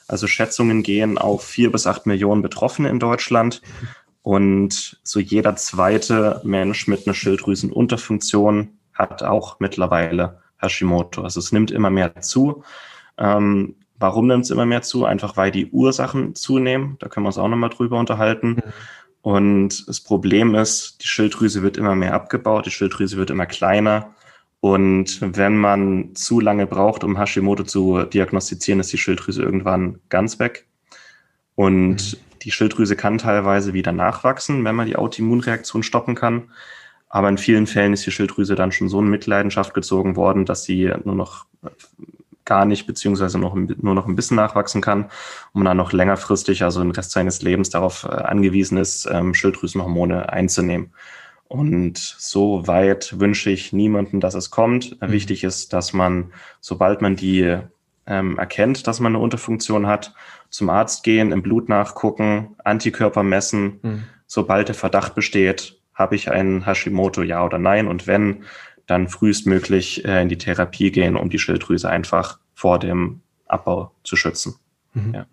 [0.06, 3.62] Also Schätzungen gehen auf vier bis acht Millionen Betroffene in Deutschland.
[4.22, 11.22] Und so jeder zweite Mensch mit einer Schilddrüsenunterfunktion hat auch mittlerweile Hashimoto.
[11.22, 12.62] Also es nimmt immer mehr zu.
[13.18, 15.04] Ähm, warum nimmt es immer mehr zu?
[15.04, 16.96] Einfach weil die Ursachen zunehmen.
[17.00, 18.50] Da können wir uns auch nochmal drüber unterhalten.
[18.50, 18.62] Mhm.
[19.22, 24.14] Und das Problem ist, die Schilddrüse wird immer mehr abgebaut, die Schilddrüse wird immer kleiner.
[24.60, 30.38] Und wenn man zu lange braucht, um Hashimoto zu diagnostizieren, ist die Schilddrüse irgendwann ganz
[30.38, 30.66] weg.
[31.54, 32.16] Und mhm.
[32.42, 36.50] die Schilddrüse kann teilweise wieder nachwachsen, wenn man die Autoimmunreaktion stoppen kann.
[37.08, 40.64] Aber in vielen Fällen ist die Schilddrüse dann schon so in Mitleidenschaft gezogen worden, dass
[40.64, 41.46] sie nur noch
[42.52, 46.62] gar nicht, beziehungsweise noch, nur noch ein bisschen nachwachsen kann und man dann noch längerfristig,
[46.62, 50.92] also den Rest seines Lebens darauf äh, angewiesen ist, ähm, Schilddrüsenhormone einzunehmen.
[51.48, 55.00] Und so weit wünsche ich niemanden, dass es kommt.
[55.00, 55.12] Mhm.
[55.12, 57.56] Wichtig ist, dass man, sobald man die
[58.06, 60.12] ähm, erkennt, dass man eine Unterfunktion hat,
[60.50, 63.80] zum Arzt gehen, im Blut nachgucken, Antikörper messen.
[63.80, 64.02] Mhm.
[64.26, 67.88] Sobald der Verdacht besteht, habe ich einen Hashimoto, ja oder nein?
[67.88, 68.44] Und wenn,
[68.86, 74.16] dann frühestmöglich äh, in die Therapie gehen, um die Schilddrüse einfach vor dem Abbau zu
[74.16, 74.54] schützen.
[74.94, 75.14] Mhm.
[75.14, 75.26] Ja.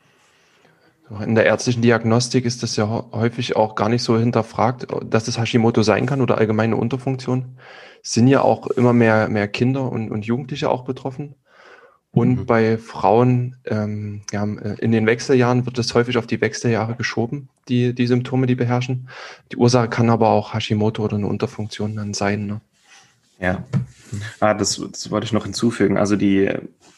[1.23, 5.39] In der ärztlichen Diagnostik ist das ja häufig auch gar nicht so hinterfragt, dass es
[5.39, 7.57] Hashimoto sein kann oder allgemeine Unterfunktion.
[8.03, 11.35] Sind ja auch immer mehr, mehr Kinder und, und Jugendliche auch betroffen.
[12.11, 12.45] Und mhm.
[12.45, 17.93] bei Frauen ähm, ja, in den Wechseljahren wird es häufig auf die Wechseljahre geschoben, die,
[17.93, 19.09] die Symptome, die beherrschen.
[19.51, 22.47] Die Ursache kann aber auch Hashimoto oder eine Unterfunktion dann sein.
[22.47, 22.61] Ne?
[23.39, 23.63] Ja,
[24.39, 25.97] ah, das, das wollte ich noch hinzufügen.
[25.97, 26.51] Also die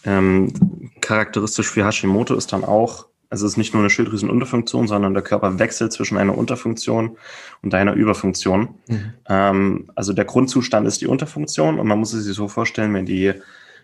[0.05, 5.13] ähm, charakteristisch für Hashimoto ist dann auch, also es ist nicht nur eine Schilddrüsenunterfunktion, sondern
[5.13, 7.17] der Körper wechselt zwischen einer Unterfunktion
[7.61, 8.69] und einer Überfunktion.
[8.87, 9.13] Mhm.
[9.29, 13.05] Ähm, also der Grundzustand ist die Unterfunktion und man muss es sich so vorstellen, wenn
[13.05, 13.33] die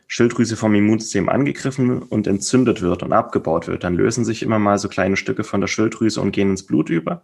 [0.07, 4.79] Schilddrüse vom Immunsystem angegriffen und entzündet wird und abgebaut wird, dann lösen sich immer mal
[4.79, 7.23] so kleine Stücke von der Schilddrüse und gehen ins Blut über.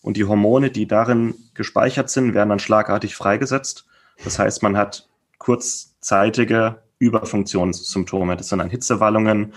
[0.00, 3.86] Und die Hormone, die darin gespeichert sind, werden dann schlagartig freigesetzt
[4.24, 8.36] das heißt, man hat kurzzeitige Überfunktionssymptome.
[8.36, 9.52] Das sind dann Hitzewallungen.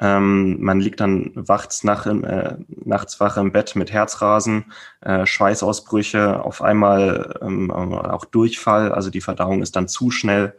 [0.00, 4.66] Ähm, man liegt dann wachts nach, äh, nachts wach im Bett mit Herzrasen,
[5.00, 8.92] äh, Schweißausbrüche, auf einmal ähm, auch Durchfall.
[8.92, 10.54] Also die Verdauung ist dann zu schnell.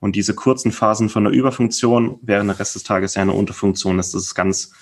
[0.00, 3.98] Und diese kurzen Phasen von der Überfunktion während der Rest des Tages ja eine Unterfunktion
[3.98, 4.14] ist.
[4.14, 4.72] Das ist ganz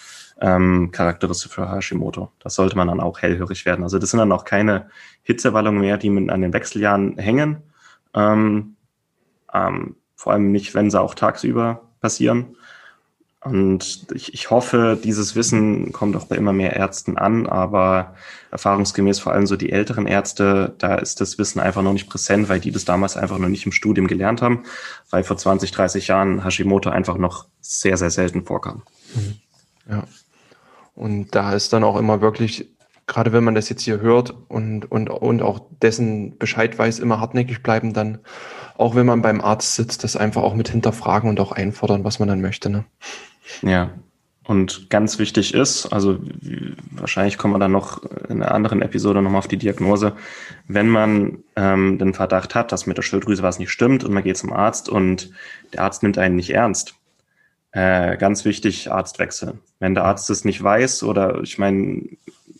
[0.41, 2.31] ähm, charakteristisch für Hashimoto.
[2.39, 3.83] Das sollte man dann auch hellhörig werden.
[3.83, 4.89] Also das sind dann auch keine
[5.23, 7.63] Hitzewallungen mehr, die an den Wechseljahren hängen,
[8.15, 8.77] ähm,
[9.53, 12.57] ähm, vor allem nicht, wenn sie auch tagsüber passieren.
[13.41, 18.17] Und ich, ich hoffe, dieses Wissen kommt auch bei immer mehr Ärzten an, aber
[18.51, 22.49] erfahrungsgemäß vor allem so die älteren Ärzte, da ist das Wissen einfach noch nicht präsent,
[22.49, 24.65] weil die das damals einfach noch nicht im Studium gelernt haben,
[25.11, 28.83] weil vor 20, 30 Jahren Hashimoto einfach noch sehr, sehr selten vorkam.
[29.15, 29.35] Mhm.
[29.89, 30.05] Ja.
[30.95, 32.69] Und da ist dann auch immer wirklich
[33.09, 37.19] gerade wenn man das jetzt hier hört und, und, und auch dessen Bescheid weiß, immer
[37.19, 38.19] hartnäckig bleiben, dann
[38.77, 42.21] auch wenn man beim Arzt sitzt, das einfach auch mit hinterfragen und auch einfordern, was
[42.21, 42.71] man dann möchte.
[42.71, 42.85] Ne?
[43.63, 43.91] Ja.
[44.45, 46.21] Und ganz wichtig ist, also
[46.93, 50.15] wahrscheinlich kommen wir dann noch in einer anderen Episode nochmal auf die Diagnose,
[50.67, 54.23] wenn man ähm, den Verdacht hat, dass mit der Schilddrüse was nicht stimmt und man
[54.23, 55.33] geht zum Arzt und
[55.75, 56.95] der Arzt nimmt einen nicht ernst,
[57.73, 59.59] äh, ganz wichtig, Arzt wechseln.
[59.81, 62.05] Wenn der Arzt es nicht weiß oder ich meine,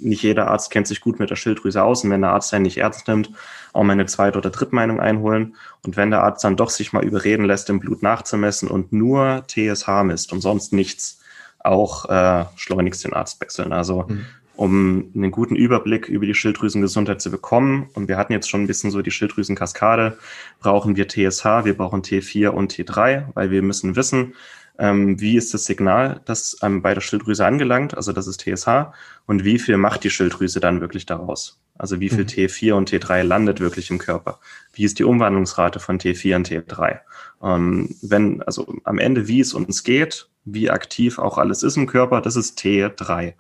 [0.01, 2.65] nicht jeder Arzt kennt sich gut mit der Schilddrüse aus und wenn der Arzt einen
[2.65, 3.31] nicht ernst nimmt,
[3.73, 5.57] auch mal eine zweite oder dritte Meinung einholen.
[5.85, 9.45] Und wenn der Arzt dann doch sich mal überreden lässt, im Blut nachzumessen und nur
[9.47, 11.21] TSH misst und sonst nichts,
[11.59, 13.73] auch äh, schleunigst den Arzt wechseln.
[13.73, 14.27] Also mhm.
[14.57, 18.67] um einen guten Überblick über die Schilddrüsengesundheit zu bekommen, und wir hatten jetzt schon ein
[18.67, 20.19] bisschen so die Schilddrüsenkaskade,
[20.61, 24.35] brauchen wir TSH, wir brauchen T4 und T3, weil wir müssen wissen,
[24.79, 28.93] ähm, wie ist das Signal, das ähm, bei der Schilddrüse angelangt, also das ist TSH,
[29.27, 31.61] und wie viel macht die Schilddrüse dann wirklich daraus?
[31.77, 32.29] Also wie viel mhm.
[32.29, 34.41] T4 und T3 landet wirklich im Körper?
[34.73, 37.01] Wie ist die Umwandlungsrate von T4 und T3?
[37.43, 41.87] Ähm, wenn, also am Ende, wie es uns geht, wie aktiv auch alles ist im
[41.87, 43.35] Körper, das ist T3.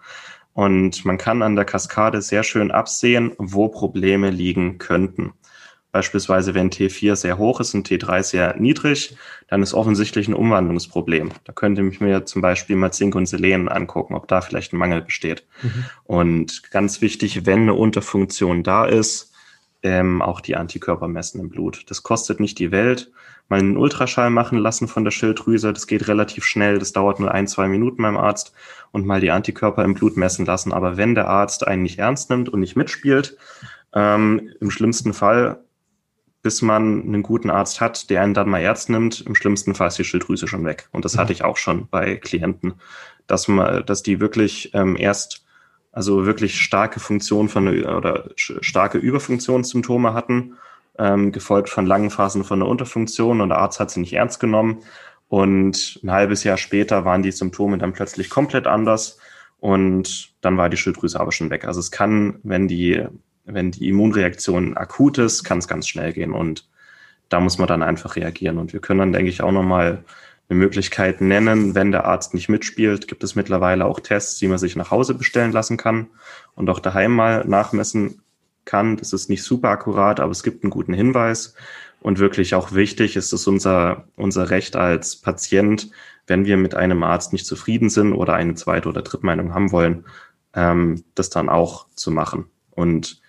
[0.52, 5.32] Und man kann an der Kaskade sehr schön absehen, wo Probleme liegen könnten.
[5.90, 9.16] Beispielsweise, wenn T4 sehr hoch ist und T3 sehr niedrig,
[9.48, 11.30] dann ist offensichtlich ein Umwandlungsproblem.
[11.44, 14.78] Da könnte ich mir zum Beispiel mal Zink und Selen angucken, ob da vielleicht ein
[14.78, 15.44] Mangel besteht.
[15.62, 15.84] Mhm.
[16.04, 19.32] Und ganz wichtig, wenn eine Unterfunktion da ist,
[19.82, 21.84] ähm, auch die Antikörper messen im Blut.
[21.88, 23.10] Das kostet nicht die Welt.
[23.48, 27.32] Mal einen Ultraschall machen lassen von der Schilddrüse, das geht relativ schnell, das dauert nur
[27.32, 28.52] ein, zwei Minuten beim Arzt
[28.92, 30.74] und mal die Antikörper im Blut messen lassen.
[30.74, 33.38] Aber wenn der Arzt einen nicht ernst nimmt und nicht mitspielt,
[33.94, 35.64] ähm, im schlimmsten Fall
[36.42, 39.20] bis man einen guten Arzt hat, der einen dann mal Ernst nimmt.
[39.22, 40.88] Im schlimmsten Fall ist die Schilddrüse schon weg.
[40.92, 41.20] Und das mhm.
[41.20, 42.74] hatte ich auch schon bei Klienten,
[43.26, 45.44] dass man, dass die wirklich ähm, erst
[45.90, 50.54] also wirklich starke Funktion von oder starke Überfunktionssymptome hatten,
[50.98, 54.38] ähm, gefolgt von langen Phasen von der Unterfunktion und der Arzt hat sie nicht ernst
[54.38, 54.82] genommen.
[55.28, 59.18] Und ein halbes Jahr später waren die Symptome dann plötzlich komplett anders
[59.58, 61.64] und dann war die Schilddrüse aber schon weg.
[61.66, 63.04] Also es kann, wenn die
[63.48, 66.68] wenn die Immunreaktion akut ist, kann es ganz schnell gehen und
[67.28, 68.58] da muss man dann einfach reagieren.
[68.58, 70.04] Und wir können dann, denke ich, auch nochmal
[70.48, 74.58] eine Möglichkeit nennen, wenn der Arzt nicht mitspielt, gibt es mittlerweile auch Tests, die man
[74.58, 76.08] sich nach Hause bestellen lassen kann
[76.54, 78.22] und auch daheim mal nachmessen
[78.64, 78.96] kann.
[78.96, 81.54] Das ist nicht super akkurat, aber es gibt einen guten Hinweis.
[82.00, 85.90] Und wirklich auch wichtig ist es unser, unser Recht als Patient,
[86.26, 89.72] wenn wir mit einem Arzt nicht zufrieden sind oder eine zweite oder dritte Meinung haben
[89.72, 90.04] wollen,
[90.54, 92.46] ähm, das dann auch zu machen.
[92.70, 93.20] Und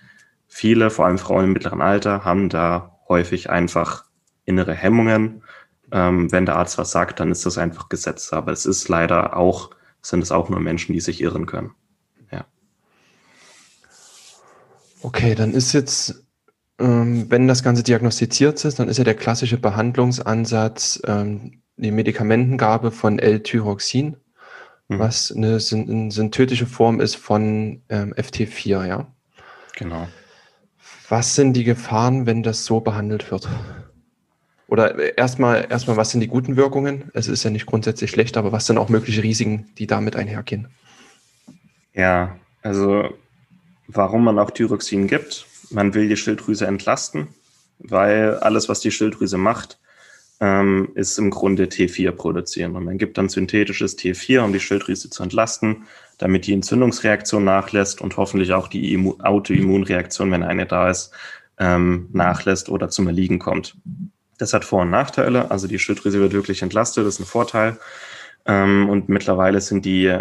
[0.49, 4.03] viele, vor allem Frauen im mittleren Alter, haben da häufig einfach
[4.43, 5.43] innere Hemmungen.
[5.91, 8.33] Ähm, wenn der Arzt was sagt, dann ist das einfach Gesetz.
[8.33, 9.69] Aber es ist leider auch,
[10.01, 11.71] sind es auch nur Menschen, die sich irren können.
[12.31, 12.45] Ja.
[15.01, 16.25] Okay, dann ist jetzt,
[16.79, 22.91] ähm, wenn das Ganze diagnostiziert ist, dann ist ja der klassische Behandlungsansatz ähm, die Medikamentengabe
[22.91, 24.17] von L-Tyroxin,
[24.89, 24.99] mhm.
[24.99, 29.07] was eine, eine, synthetische Form ist von ähm, FT4, ja?
[29.75, 30.07] Genau.
[31.09, 33.49] Was sind die Gefahren, wenn das so behandelt wird?
[34.67, 37.09] Oder erstmal, erstmal, was sind die guten Wirkungen?
[37.15, 40.67] Es ist ja nicht grundsätzlich schlecht, aber was sind auch mögliche Risiken, die damit einhergehen?
[41.95, 43.09] Ja, also
[43.87, 45.47] warum man auch Thyroxin gibt.
[45.71, 47.29] Man will die Schilddrüse entlasten,
[47.79, 49.79] weil alles, was die Schilddrüse macht,
[50.39, 52.75] ähm, ist im Grunde T4 produzieren.
[52.75, 55.87] Und man gibt dann synthetisches T4, um die Schilddrüse zu entlasten
[56.19, 61.11] damit die Entzündungsreaktion nachlässt und hoffentlich auch die Immu Autoimmunreaktion, wenn eine da ist,
[61.57, 63.75] ähm, nachlässt oder zum Erliegen kommt.
[64.37, 65.49] Das hat Vor- und Nachteile.
[65.49, 67.77] Also die Schilddrüse wird wirklich entlastet, das ist ein Vorteil.
[68.45, 70.15] Ähm, und mittlerweile sind die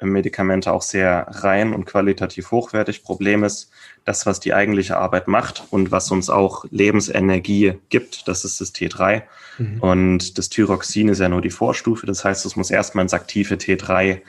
[0.00, 3.02] Medikamente auch sehr rein und qualitativ hochwertig.
[3.02, 3.70] Problem ist,
[4.04, 8.74] das, was die eigentliche Arbeit macht und was uns auch Lebensenergie gibt, das ist das
[8.74, 9.22] T3.
[9.58, 9.80] Mhm.
[9.80, 12.06] Und das Thyroxin ist ja nur die Vorstufe.
[12.06, 14.20] Das heißt, es muss erstmal ins aktive T3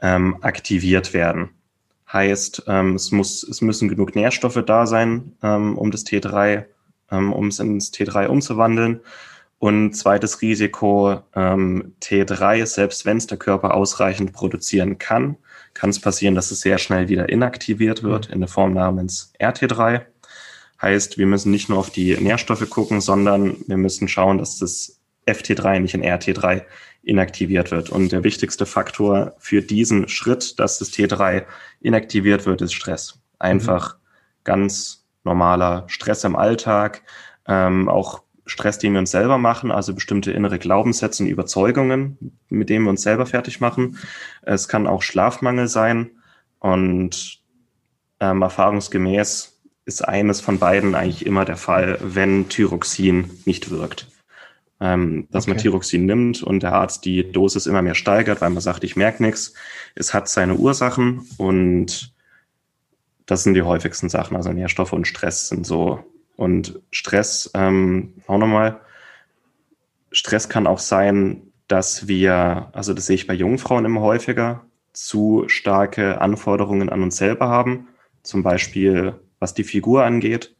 [0.00, 1.50] ähm, aktiviert werden.
[2.12, 6.64] Heißt, ähm, es, muss, es müssen genug Nährstoffe da sein, ähm, um das T3,
[7.10, 9.00] ähm, um es ins T3 umzuwandeln.
[9.58, 15.36] Und zweites Risiko, ähm, T3, selbst wenn es der Körper ausreichend produzieren kann,
[15.74, 18.34] kann es passieren, dass es sehr schnell wieder inaktiviert wird mhm.
[18.34, 20.02] in der Form namens RT3.
[20.80, 25.00] Heißt, wir müssen nicht nur auf die Nährstoffe gucken, sondern wir müssen schauen, dass das
[25.26, 26.62] FT3 nicht in RT3
[27.08, 27.90] inaktiviert wird.
[27.90, 31.44] Und der wichtigste Faktor für diesen Schritt, dass das T3
[31.80, 33.18] inaktiviert wird, ist Stress.
[33.38, 33.98] Einfach mhm.
[34.44, 37.02] ganz normaler Stress im Alltag,
[37.46, 42.70] ähm, auch Stress, den wir uns selber machen, also bestimmte innere Glaubenssätze und Überzeugungen, mit
[42.70, 43.98] denen wir uns selber fertig machen.
[44.42, 46.10] Es kann auch Schlafmangel sein
[46.58, 47.40] und
[48.20, 54.06] ähm, erfahrungsgemäß ist eines von beiden eigentlich immer der Fall, wenn Thyroxin nicht wirkt.
[54.80, 55.54] Ähm, dass okay.
[55.54, 58.96] man Thyroxin nimmt und der Arzt die Dosis immer mehr steigert, weil man sagt, ich
[58.96, 59.54] merke nichts.
[59.94, 62.14] Es hat seine Ursachen und
[63.26, 64.36] das sind die häufigsten Sachen.
[64.36, 66.04] Also Nährstoffe und Stress sind so.
[66.36, 68.80] Und Stress, ähm, auch nochmal,
[70.12, 74.64] Stress kann auch sein, dass wir, also das sehe ich bei jungen Frauen immer häufiger,
[74.92, 77.88] zu starke Anforderungen an uns selber haben.
[78.22, 80.54] Zum Beispiel, was die Figur angeht.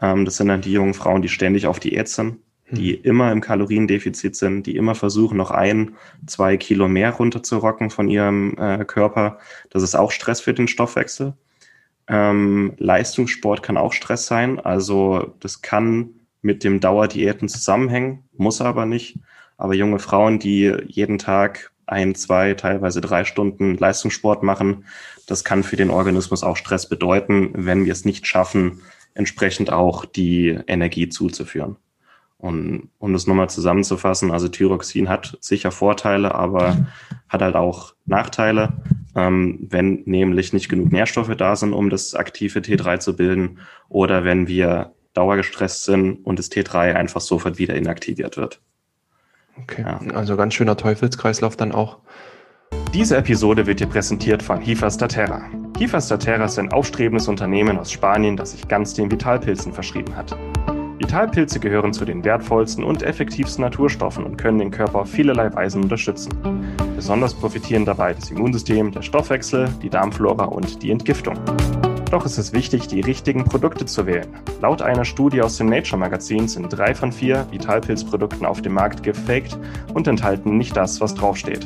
[0.00, 2.38] Ähm, das sind dann die jungen Frauen, die ständig auf Diät sind
[2.70, 3.00] die hm.
[3.02, 5.94] immer im Kaloriendefizit sind, die immer versuchen, noch ein,
[6.26, 9.38] zwei Kilo mehr runterzurocken von ihrem äh, Körper.
[9.70, 11.34] Das ist auch Stress für den Stoffwechsel.
[12.08, 14.58] Ähm, Leistungssport kann auch Stress sein.
[14.60, 19.18] Also das kann mit dem Dauerdiäten zusammenhängen, muss aber nicht.
[19.56, 24.84] Aber junge Frauen, die jeden Tag ein, zwei, teilweise drei Stunden Leistungssport machen,
[25.26, 28.82] das kann für den Organismus auch Stress bedeuten, wenn wir es nicht schaffen,
[29.14, 31.76] entsprechend auch die Energie zuzuführen.
[32.38, 36.86] Und um das nochmal zusammenzufassen, also Thyroxin hat sicher Vorteile, aber
[37.28, 38.74] hat halt auch Nachteile,
[39.16, 44.22] ähm, wenn nämlich nicht genug Nährstoffe da sind, um das aktive T3 zu bilden, oder
[44.24, 48.60] wenn wir dauergestresst sind und das T3 einfach sofort wieder inaktiviert wird.
[49.60, 50.00] Okay, ja.
[50.14, 51.98] also ganz schöner Teufelskreislauf dann auch.
[52.94, 55.44] Diese Episode wird dir präsentiert von Hifa Statera.
[55.76, 60.36] Hifa Statera ist ein aufstrebendes Unternehmen aus Spanien, das sich ganz den Vitalpilzen verschrieben hat.
[60.98, 65.82] Vitalpilze gehören zu den wertvollsten und effektivsten Naturstoffen und können den Körper auf vielerlei Weisen
[65.82, 66.32] unterstützen.
[66.96, 71.38] Besonders profitieren dabei das Immunsystem, der Stoffwechsel, die Darmflora und die Entgiftung.
[72.10, 74.26] Doch ist es wichtig, die richtigen Produkte zu wählen.
[74.60, 79.02] Laut einer Studie aus dem Nature Magazin sind drei von vier Vitalpilzprodukten auf dem Markt
[79.02, 79.56] gefaked
[79.94, 81.64] und enthalten nicht das, was draufsteht.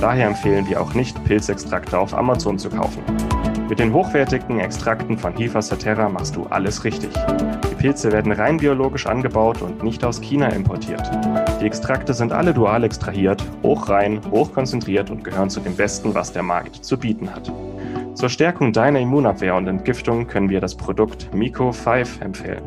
[0.00, 3.02] Daher empfehlen wir auch nicht, Pilzextrakte auf Amazon zu kaufen.
[3.68, 7.10] Mit den hochwertigen Extrakten von Hifa Saterra machst du alles richtig.
[7.78, 11.10] Pilze werden rein biologisch angebaut und nicht aus China importiert.
[11.60, 16.42] Die Extrakte sind alle dual extrahiert, hochrein, hochkonzentriert und gehören zu dem Besten, was der
[16.42, 17.50] Markt zu bieten hat.
[18.14, 22.64] Zur Stärkung deiner Immunabwehr und Entgiftung können wir das Produkt Miko 5 empfehlen.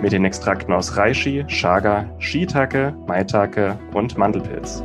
[0.00, 4.82] Mit den Extrakten aus Reishi, Chaga, Shiitake, Maitake und Mandelpilz.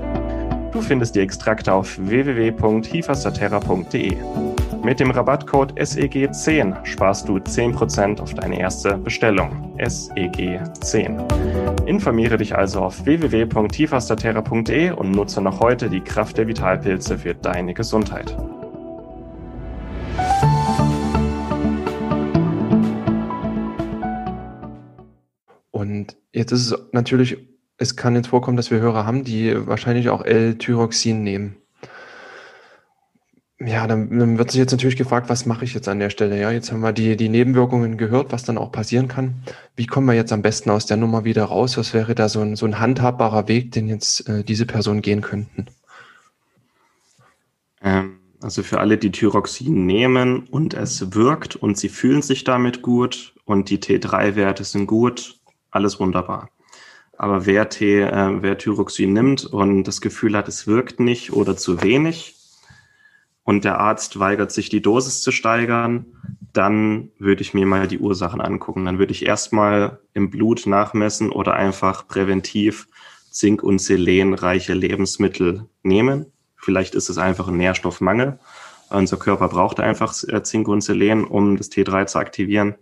[0.71, 4.17] Du findest die Extrakte auf www.hifasaterra.de.
[4.87, 9.75] Mit dem Rabattcode SEG10 sparst du 10% auf deine erste Bestellung.
[9.79, 11.85] SEG10.
[11.85, 17.73] Informiere dich also auf www.tifastaterra.de und nutze noch heute die Kraft der Vitalpilze für deine
[17.73, 18.33] Gesundheit.
[25.71, 27.37] Und jetzt ist es natürlich,
[27.77, 31.57] es kann jetzt vorkommen, dass wir Hörer haben, die wahrscheinlich auch L-Tyroxin nehmen.
[33.59, 36.39] Ja, dann, dann wird sich jetzt natürlich gefragt, was mache ich jetzt an der Stelle?
[36.39, 39.33] Ja, jetzt haben wir die, die Nebenwirkungen gehört, was dann auch passieren kann.
[39.75, 41.75] Wie kommen wir jetzt am besten aus der Nummer wieder raus?
[41.75, 45.21] Was wäre da so ein, so ein handhabbarer Weg, den jetzt äh, diese Personen gehen
[45.21, 45.65] könnten?
[47.81, 52.83] Ähm, also für alle, die Thyroxin nehmen und es wirkt und sie fühlen sich damit
[52.83, 55.39] gut und die T3-Werte sind gut,
[55.71, 56.51] alles wunderbar.
[57.17, 61.57] Aber wer, T, äh, wer Thyroxin nimmt und das Gefühl hat, es wirkt nicht oder
[61.57, 62.36] zu wenig,
[63.47, 66.05] und der Arzt weigert sich, die Dosis zu steigern,
[66.51, 68.83] dann würde ich mir mal die Ursachen angucken.
[68.83, 72.89] Dann würde ich erstmal im Blut nachmessen oder einfach präventiv
[73.31, 76.25] Zink- und Selenreiche Lebensmittel nehmen.
[76.57, 78.37] Vielleicht ist es einfach ein Nährstoffmangel.
[78.89, 82.75] Unser Körper braucht einfach äh, Zink und Selen, um das T3 zu aktivieren.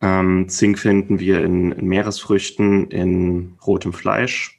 [0.00, 4.55] Ähm, Zink finden wir in, in Meeresfrüchten, in rotem Fleisch,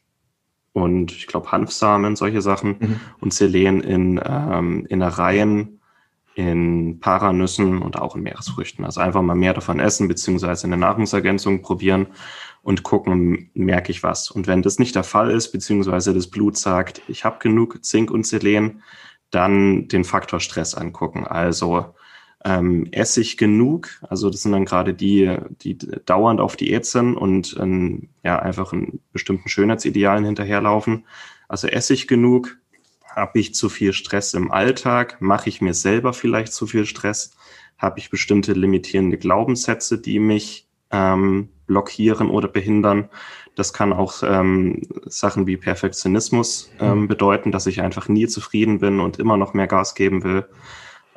[0.78, 3.00] und ich glaube Hanfsamen, solche Sachen mhm.
[3.20, 5.80] und Selen in ähm, Innereien,
[6.36, 8.86] in Paranüssen und auch in Meeresfrüchten.
[8.86, 12.06] Also einfach mal mehr davon essen, beziehungsweise eine Nahrungsergänzung probieren
[12.62, 14.30] und gucken, merke ich was.
[14.30, 18.12] Und wenn das nicht der Fall ist, beziehungsweise das Blut sagt, ich habe genug Zink
[18.12, 18.84] und Selen,
[19.32, 21.26] dann den Faktor Stress angucken.
[21.26, 21.96] Also
[22.46, 23.90] ähm, esse ich genug?
[24.10, 28.74] Also das sind dann gerade die, die dauernd auf Diät sind und ähm, ja einfach
[28.74, 31.06] einen bestimmten Schönheitsidealen hinterherlaufen.
[31.48, 32.58] Also esse ich genug?
[33.16, 35.18] Habe ich zu viel Stress im Alltag?
[35.20, 37.36] Mache ich mir selber vielleicht zu viel Stress?
[37.78, 43.10] Habe ich bestimmte limitierende Glaubenssätze, die mich ähm, blockieren oder behindern?
[43.56, 47.08] Das kann auch ähm, Sachen wie Perfektionismus ähm, mhm.
[47.08, 50.46] bedeuten, dass ich einfach nie zufrieden bin und immer noch mehr Gas geben will.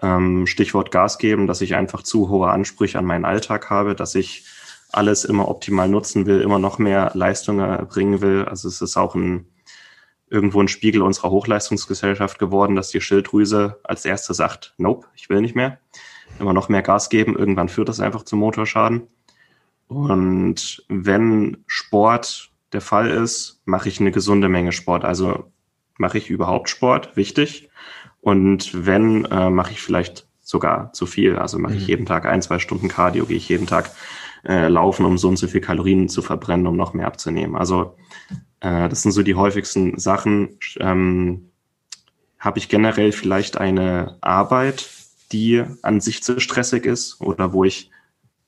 [0.02, 4.14] Ähm, Stichwort Gas geben, dass ich einfach zu hohe Ansprüche an meinen Alltag habe, dass
[4.14, 4.44] ich
[4.92, 8.44] alles immer optimal nutzen will, immer noch mehr Leistung erbringen will.
[8.44, 9.46] Also es ist auch ein,
[10.28, 15.40] irgendwo ein Spiegel unserer Hochleistungsgesellschaft geworden, dass die Schilddrüse als erste sagt, nope, ich will
[15.40, 15.78] nicht mehr.
[16.38, 19.08] Immer noch mehr Gas geben, irgendwann führt das einfach zum Motorschaden.
[19.88, 25.04] Und wenn Sport der Fall ist, mache ich eine gesunde Menge Sport.
[25.04, 25.50] Also
[25.98, 27.68] mache ich überhaupt Sport, wichtig.
[28.20, 31.36] Und wenn, äh, mache ich vielleicht sogar zu viel.
[31.36, 31.88] Also mache ich mhm.
[31.88, 33.90] jeden Tag ein, zwei Stunden Cardio, gehe ich jeden Tag
[34.44, 37.56] äh, laufen, um so und so viel Kalorien zu verbrennen, um noch mehr abzunehmen.
[37.56, 37.96] Also
[38.60, 40.58] äh, das sind so die häufigsten Sachen.
[40.78, 41.50] Ähm,
[42.38, 44.90] Habe ich generell vielleicht eine Arbeit,
[45.32, 47.90] die an sich zu stressig ist oder wo ich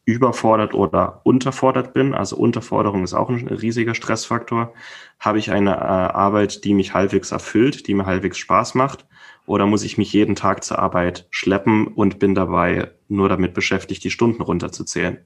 [0.05, 4.75] überfordert oder unterfordert bin, also Unterforderung ist auch ein riesiger Stressfaktor,
[5.21, 9.07] habe ich eine äh, Arbeit, die mich halbwegs erfüllt, die mir halbwegs Spaß macht,
[9.47, 14.05] oder muss ich mich jeden Tag zur Arbeit schleppen und bin dabei nur damit beschäftigt,
[14.05, 15.19] die Stunden runterzuzählen?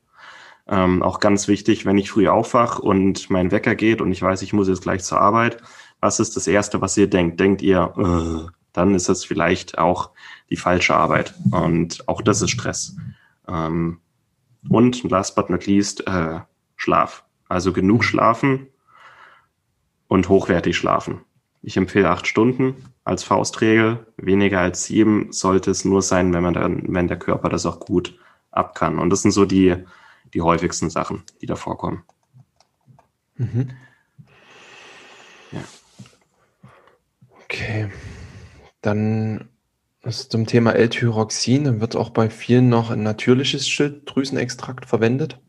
[0.68, 4.42] Ähm, auch ganz wichtig, wenn ich früh aufwach und mein Wecker geht und ich weiß,
[4.42, 5.62] ich muss jetzt gleich zur Arbeit,
[6.00, 7.38] was ist das Erste, was ihr denkt?
[7.38, 10.10] Denkt ihr, äh, dann ist es vielleicht auch
[10.50, 11.34] die falsche Arbeit.
[11.50, 12.96] Und auch das ist Stress.
[13.48, 14.00] Ähm,
[14.68, 16.40] und last but not least, äh,
[16.76, 17.24] Schlaf.
[17.48, 18.66] Also genug schlafen
[20.08, 21.20] und hochwertig schlafen.
[21.62, 22.74] Ich empfehle acht Stunden
[23.06, 24.04] als Faustregel.
[24.16, 27.78] Weniger als sieben sollte es nur sein, wenn man dann, wenn der Körper das auch
[27.78, 28.18] gut
[28.50, 28.98] ab kann.
[28.98, 29.76] Und das sind so die,
[30.34, 32.02] die häufigsten Sachen, die da vorkommen.
[33.36, 33.70] Mhm.
[35.52, 35.62] Ja.
[37.44, 37.90] Okay.
[38.82, 39.48] Dann
[40.10, 45.40] zum Thema L-Tyroxin, dann wird auch bei vielen noch ein natürliches Schilddrüsenextrakt verwendet.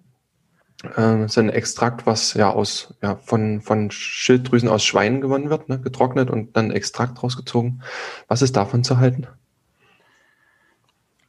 [0.83, 5.69] Das ist ein Extrakt, was ja aus ja, von, von Schilddrüsen aus Schweinen gewonnen wird,
[5.69, 7.81] ne, getrocknet und dann Extrakt rausgezogen.
[8.27, 9.25] Was ist davon zu halten?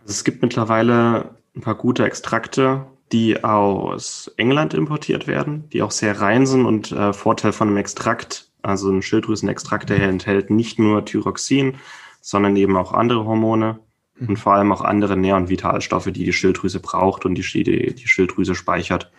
[0.01, 5.93] Also es gibt mittlerweile ein paar gute Extrakte, die aus England importiert werden, die auch
[5.93, 10.79] sehr rein sind und äh, Vorteil von einem Extrakt, also ein Schilddrüsenextrakt, der enthält nicht
[10.79, 11.77] nur Thyroxin,
[12.21, 13.88] sondern eben auch andere Hormone mhm.
[14.27, 17.95] Und vor allem auch andere Nähr- und Vitalstoffe, die die Schilddrüse braucht und die, die,
[17.95, 19.11] die Schilddrüse speichert.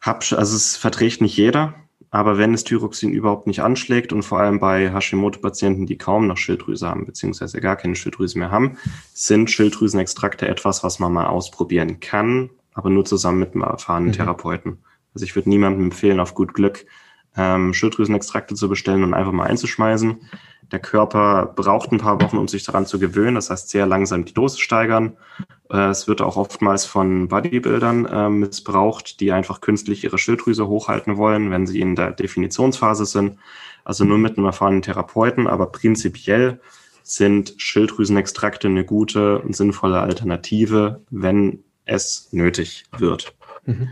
[0.00, 1.74] Hab, also es verträgt nicht jeder,
[2.10, 6.36] aber wenn es Thyroxin überhaupt nicht anschlägt und vor allem bei Hashimoto-Patienten, die kaum noch
[6.36, 8.76] Schilddrüse haben, beziehungsweise gar keine Schilddrüse mehr haben,
[9.14, 14.12] sind Schilddrüsenextrakte etwas, was man mal ausprobieren kann, aber nur zusammen mit einem erfahrenen mhm.
[14.12, 14.78] Therapeuten.
[15.14, 16.84] Also ich würde niemandem empfehlen, auf gut Glück
[17.36, 20.20] ähm, Schilddrüsenextrakte zu bestellen und einfach mal einzuschmeißen.
[20.70, 23.34] Der Körper braucht ein paar Wochen, um sich daran zu gewöhnen.
[23.34, 25.16] Das heißt, sehr langsam die Dosis steigern.
[25.70, 31.16] Äh, es wird auch oftmals von Bodybuildern äh, missbraucht, die einfach künstlich ihre Schilddrüse hochhalten
[31.16, 33.38] wollen, wenn sie in der Definitionsphase sind.
[33.84, 36.60] Also nur mit einem erfahrenen Therapeuten, aber prinzipiell
[37.02, 43.34] sind Schilddrüsenextrakte eine gute und sinnvolle Alternative, wenn es nötig wird.
[43.64, 43.88] Mhm.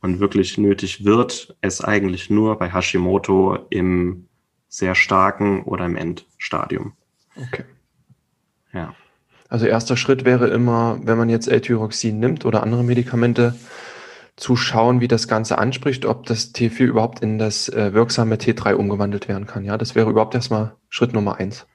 [0.00, 4.27] Und wirklich nötig wird es eigentlich nur bei Hashimoto im
[4.68, 6.92] sehr starken oder im Endstadium.
[7.36, 7.64] Okay.
[8.72, 8.94] Ja.
[9.48, 13.54] Also erster Schritt wäre immer, wenn man jetzt L-Tyroxin nimmt oder andere Medikamente,
[14.38, 18.74] zu schauen, wie das Ganze anspricht, ob das T4 überhaupt in das äh, wirksame T3
[18.74, 19.64] umgewandelt werden kann.
[19.64, 21.66] Ja, das wäre überhaupt erstmal Schritt Nummer eins.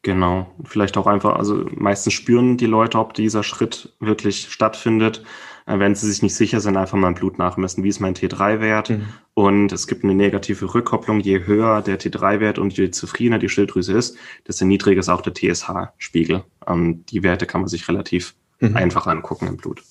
[0.00, 0.50] Genau.
[0.64, 5.22] Vielleicht auch einfach, also meistens spüren die Leute, ob dieser Schritt wirklich stattfindet.
[5.66, 7.84] Äh, wenn sie sich nicht sicher sind, einfach mal ein Blut nachmessen.
[7.84, 8.90] Wie ist mein T3-Wert?
[8.90, 9.08] Mhm.
[9.34, 11.20] Und es gibt eine negative Rückkopplung.
[11.20, 15.34] Je höher der T3-Wert und je zufriedener die Schilddrüse ist, desto niedriger ist auch der
[15.34, 16.44] TSH-Spiegel.
[16.66, 18.76] Ähm, die Werte kann man sich relativ mhm.
[18.76, 19.82] einfach angucken im Blut.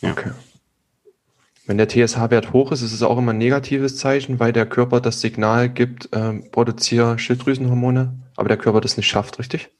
[0.00, 0.12] Ja.
[0.12, 0.32] Okay.
[1.64, 5.00] Wenn der TSH-Wert hoch ist, ist es auch immer ein negatives Zeichen, weil der Körper
[5.00, 9.70] das Signal gibt, ähm, produziere Schilddrüsenhormone, aber der Körper das nicht schafft, richtig?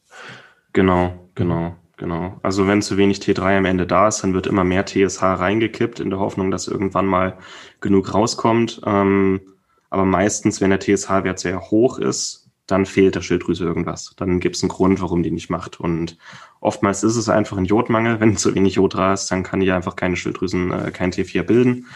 [0.72, 1.74] Genau, genau.
[2.02, 2.40] Genau.
[2.42, 6.00] Also wenn zu wenig T3 am Ende da ist, dann wird immer mehr TSH reingekippt
[6.00, 7.38] in der Hoffnung, dass irgendwann mal
[7.80, 8.80] genug rauskommt.
[8.84, 9.40] Ähm,
[9.88, 14.14] aber meistens, wenn der TSH-Wert sehr hoch ist, dann fehlt der Schilddrüse irgendwas.
[14.16, 15.78] Dann gibt es einen Grund, warum die nicht macht.
[15.78, 16.18] Und
[16.60, 18.18] oftmals ist es einfach ein Jodmangel.
[18.18, 21.44] Wenn zu wenig Jod da ist, dann kann die einfach keine Schilddrüsen, äh, kein T4
[21.44, 21.86] bilden.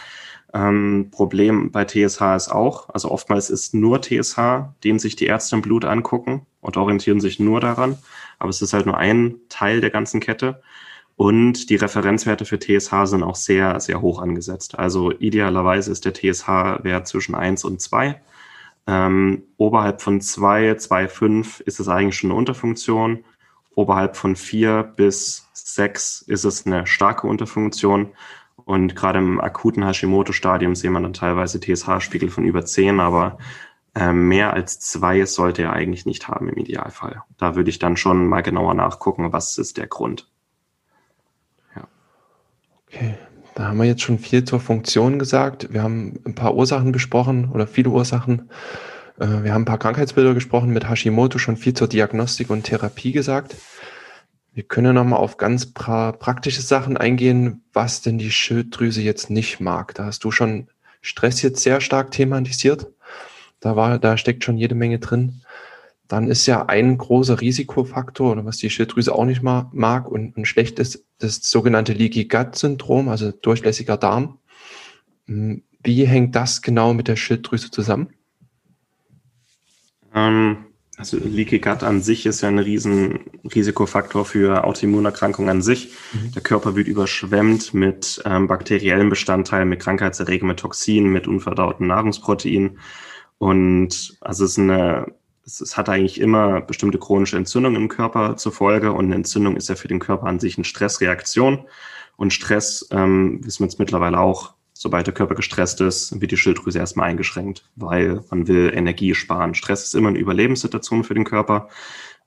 [0.53, 5.57] Ähm, Problem bei TSH ist auch, also oftmals ist nur TSH, den sich die Ärzte
[5.57, 7.97] im Blut angucken und orientieren sich nur daran
[8.39, 10.61] aber es ist halt nur ein Teil der ganzen Kette.
[11.15, 14.77] Und die Referenzwerte für TSH sind auch sehr, sehr hoch angesetzt.
[14.77, 18.21] Also idealerweise ist der TSH-Wert zwischen 1 und 2.
[18.85, 23.25] Ähm, oberhalb von 2, 2,5 ist es eigentlich schon eine Unterfunktion.
[23.73, 28.09] Oberhalb von 4 bis 6 ist es eine starke Unterfunktion.
[28.65, 33.37] Und gerade im akuten Hashimoto-Stadium sehen wir dann teilweise TSH-Spiegel von über 10, aber
[34.13, 37.23] mehr als zwei sollte er eigentlich nicht haben im Idealfall.
[37.37, 40.29] Da würde ich dann schon mal genauer nachgucken, was ist der Grund.
[41.75, 41.87] Ja.
[42.87, 43.15] Okay,
[43.55, 45.73] da haben wir jetzt schon viel zur Funktion gesagt.
[45.73, 48.51] Wir haben ein paar Ursachen besprochen oder viele Ursachen.
[49.19, 53.11] Äh, wir haben ein paar Krankheitsbilder gesprochen, mit Hashimoto schon viel zur Diagnostik und Therapie
[53.11, 53.55] gesagt.
[54.53, 59.59] Wir können nochmal auf ganz pra praktische Sachen eingehen, was denn die Schilddrüse jetzt nicht
[59.59, 59.93] mag.
[59.95, 60.67] Da hast du schon
[61.01, 62.87] Stress jetzt sehr stark thematisiert.
[63.67, 65.41] Da war, da steckt schon jede Menge drin.
[66.07, 70.45] Dann ist ja ein großer Risikofaktor, oder was die Schilddrüse auch nicht mag und, und
[70.45, 74.39] schlecht ist, das sogenannte Leaky Gut Syndrom, also durchlässiger Darm.
[75.25, 78.13] Hm, wie hängt das genau mit der Schilddrüse zusammen?
[80.15, 83.19] Ähm, also Leaky Gut an sich ist ja ein riesen
[83.53, 85.93] Risikofaktor für Autoimmunerkrankungen an sich.
[86.13, 86.31] Mhm.
[86.31, 92.79] Der Körper wird überschwemmt mit ähm, bakteriellen Bestandteilen, mit Krankheitserregern, mit Toxinen, mit unverdauten Nahrungsproteinen.
[93.37, 95.13] Und also es ist eine,
[95.45, 98.91] es, es hat eigentlich immer bestimmte chronische Entzündungen im Körper zur Folge.
[98.93, 101.65] Und eine Entzündung ist ja für den Körper an sich eine Stressreaktion.
[102.15, 106.37] Und Stress, ähm, wissen wir jetzt mittlerweile auch, sobald der Körper gestresst ist, wird die
[106.37, 109.55] Schilddrüse erstmal eingeschränkt, weil man will Energie sparen.
[109.55, 111.69] Stress ist immer eine Überlebenssituation für den Körper.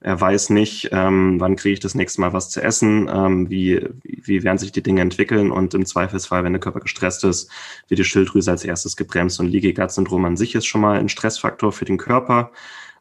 [0.02, 3.86] Er weiß nicht, ähm, wann kriege ich das nächste Mal was zu essen, ähm, wie,
[4.02, 7.50] wie werden sich die Dinge entwickeln und im Zweifelsfall, wenn der Körper gestresst ist,
[7.88, 10.98] wird die Schilddrüse als erstes gebremst und Leaky Gut Syndrom an sich ist schon mal
[10.98, 12.50] ein Stressfaktor für den Körper.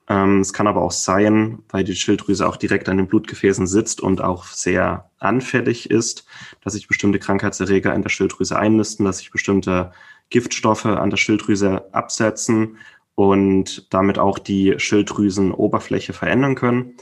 [0.10, 4.02] Ähm, es kann aber auch sein, weil die Schilddrüse auch direkt an den Blutgefäßen sitzt
[4.02, 6.26] und auch sehr anfällig ist,
[6.64, 9.94] dass sich bestimmte Krankheitserreger in der Schilddrüse einnisten, dass sich bestimmte
[10.30, 12.78] Giftstoffe an der Schilddrüse absetzen
[13.20, 16.94] und damit auch die Schilddrüsenoberfläche verändern können.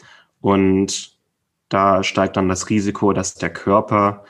[0.41, 1.15] Und
[1.69, 4.23] da steigt dann das Risiko, dass der Körper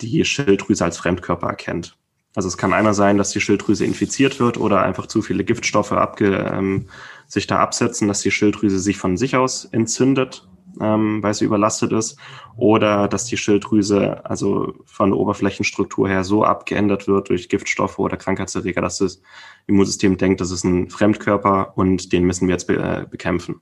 [0.00, 1.96] die Schilddrüse als Fremdkörper erkennt.
[2.36, 5.90] Also es kann einer sein, dass die Schilddrüse infiziert wird oder einfach zu viele Giftstoffe
[5.90, 6.86] abge, ähm,
[7.26, 10.46] sich da absetzen, dass die Schilddrüse sich von sich aus entzündet,
[10.80, 12.18] ähm, weil sie überlastet ist,
[12.56, 18.16] oder dass die Schilddrüse also von der Oberflächenstruktur her so abgeändert wird durch Giftstoffe oder
[18.16, 19.20] Krankheitserreger, dass das
[19.66, 23.60] Immunsystem denkt, das ist ein Fremdkörper und den müssen wir jetzt be äh, bekämpfen.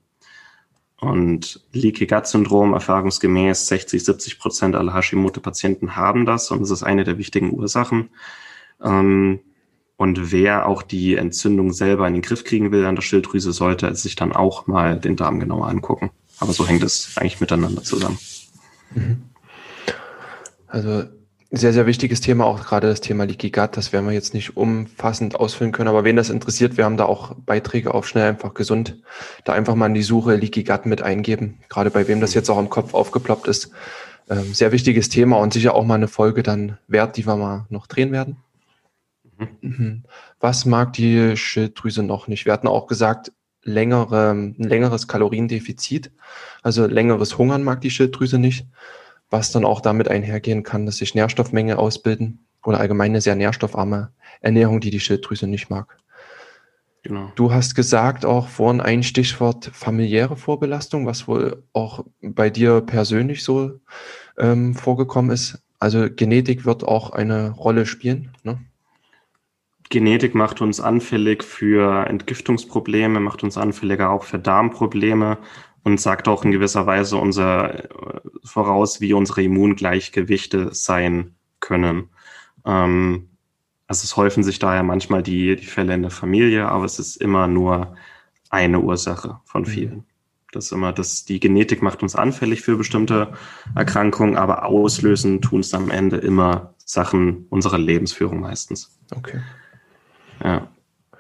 [1.01, 6.83] Und Leaky Gut Syndrom, erfahrungsgemäß 60, 70 Prozent aller Hashimoto-Patienten haben das und das ist
[6.83, 8.11] eine der wichtigen Ursachen.
[8.83, 9.41] Ähm,
[9.97, 13.95] und wer auch die Entzündung selber in den Griff kriegen will an der Schilddrüse, sollte
[13.95, 16.11] sich dann auch mal den Darm genauer angucken.
[16.41, 18.19] Aber so hängt es eigentlich miteinander zusammen.
[18.95, 19.23] Mhm.
[20.67, 21.05] Also
[21.57, 23.77] sehr, sehr wichtiges Thema, auch gerade das Thema Leaky Gut.
[23.77, 25.89] Das werden wir jetzt nicht umfassend ausfüllen können.
[25.89, 29.01] Aber wen das interessiert, wir haben da auch Beiträge auf Schnell einfach gesund.
[29.45, 31.61] Da einfach mal in die Suche Leaky Gut mit eingeben.
[31.69, 33.71] Gerade bei wem das jetzt auch im Kopf aufgeploppt ist.
[34.29, 37.67] Ähm, sehr wichtiges Thema und sicher auch mal eine Folge dann wert, die wir mal
[37.69, 38.39] noch drehen werden.
[39.61, 40.05] Mhm.
[40.41, 42.47] Was mag die Schilddrüse noch nicht?
[42.47, 43.33] Wir hatten auch gesagt,
[43.65, 46.13] längere, ein längeres Kaloriendefizit,
[46.63, 48.67] also längeres Hungern mag die Schilddrüse nicht,
[49.31, 54.13] was dann auch damit einhergehen kann, dass sich Nährstoffmenge ausbilden oder allgemein eine sehr nährstoffarme
[54.41, 55.99] Ernährung, die die Schilddrüse nicht mag.
[57.03, 57.31] Genau.
[57.35, 63.45] Du hast gesagt auch vorhin ein Stichwort familiäre Vorbelastung, was wohl auch bei dir persönlich
[63.45, 63.79] so
[64.39, 65.63] ähm, vorgekommen ist.
[65.79, 68.31] Also Genetik wird auch eine Rolle spielen.
[68.43, 68.59] Ne?
[69.91, 75.39] Genetik macht uns anfällig für Entgiftungsprobleme, macht uns anfälliger auch für Darmprobleme
[75.83, 82.09] und sagt auch in gewisser Weise unser äh, voraus, wie unsere Immungleichgewichte sein können.
[82.65, 83.29] Ähm,
[83.87, 87.17] also es häufen sich daher manchmal die, die Fälle in der Familie, aber es ist
[87.17, 87.95] immer nur
[88.49, 89.67] eine Ursache von mhm.
[89.67, 90.05] vielen.
[90.53, 93.33] Das ist immer, das, die Genetik macht uns anfällig für bestimmte
[93.75, 98.97] Erkrankungen, aber auslösen tun es am Ende immer Sachen unserer Lebensführung meistens.
[99.15, 99.41] Okay.
[100.43, 100.69] Ja.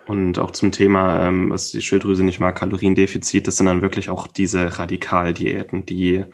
[0.07, 4.11] Und auch zum Thema, ähm, was die Schilddrüse nicht mag, Kaloriendefizit, das sind dann wirklich
[4.11, 6.25] auch diese Radikaldiäten, die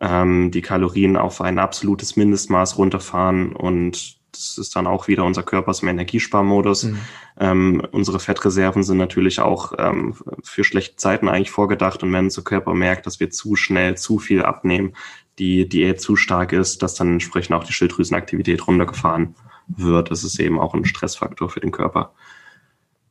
[0.00, 5.44] ähm, die Kalorien auf ein absolutes Mindestmaß runterfahren und das ist dann auch wieder unser
[5.44, 6.84] Körper im Energiesparmodus.
[6.84, 6.98] Mhm.
[7.38, 12.42] Ähm, unsere Fettreserven sind natürlich auch ähm, für schlechte Zeiten eigentlich vorgedacht und wenn unser
[12.42, 14.94] Körper merkt, dass wir zu schnell zu viel abnehmen,
[15.38, 19.36] die Diät zu stark ist, dass dann entsprechend auch die Schilddrüsenaktivität runtergefahren
[19.68, 20.10] wird.
[20.10, 22.12] Das ist eben auch ein Stressfaktor für den Körper.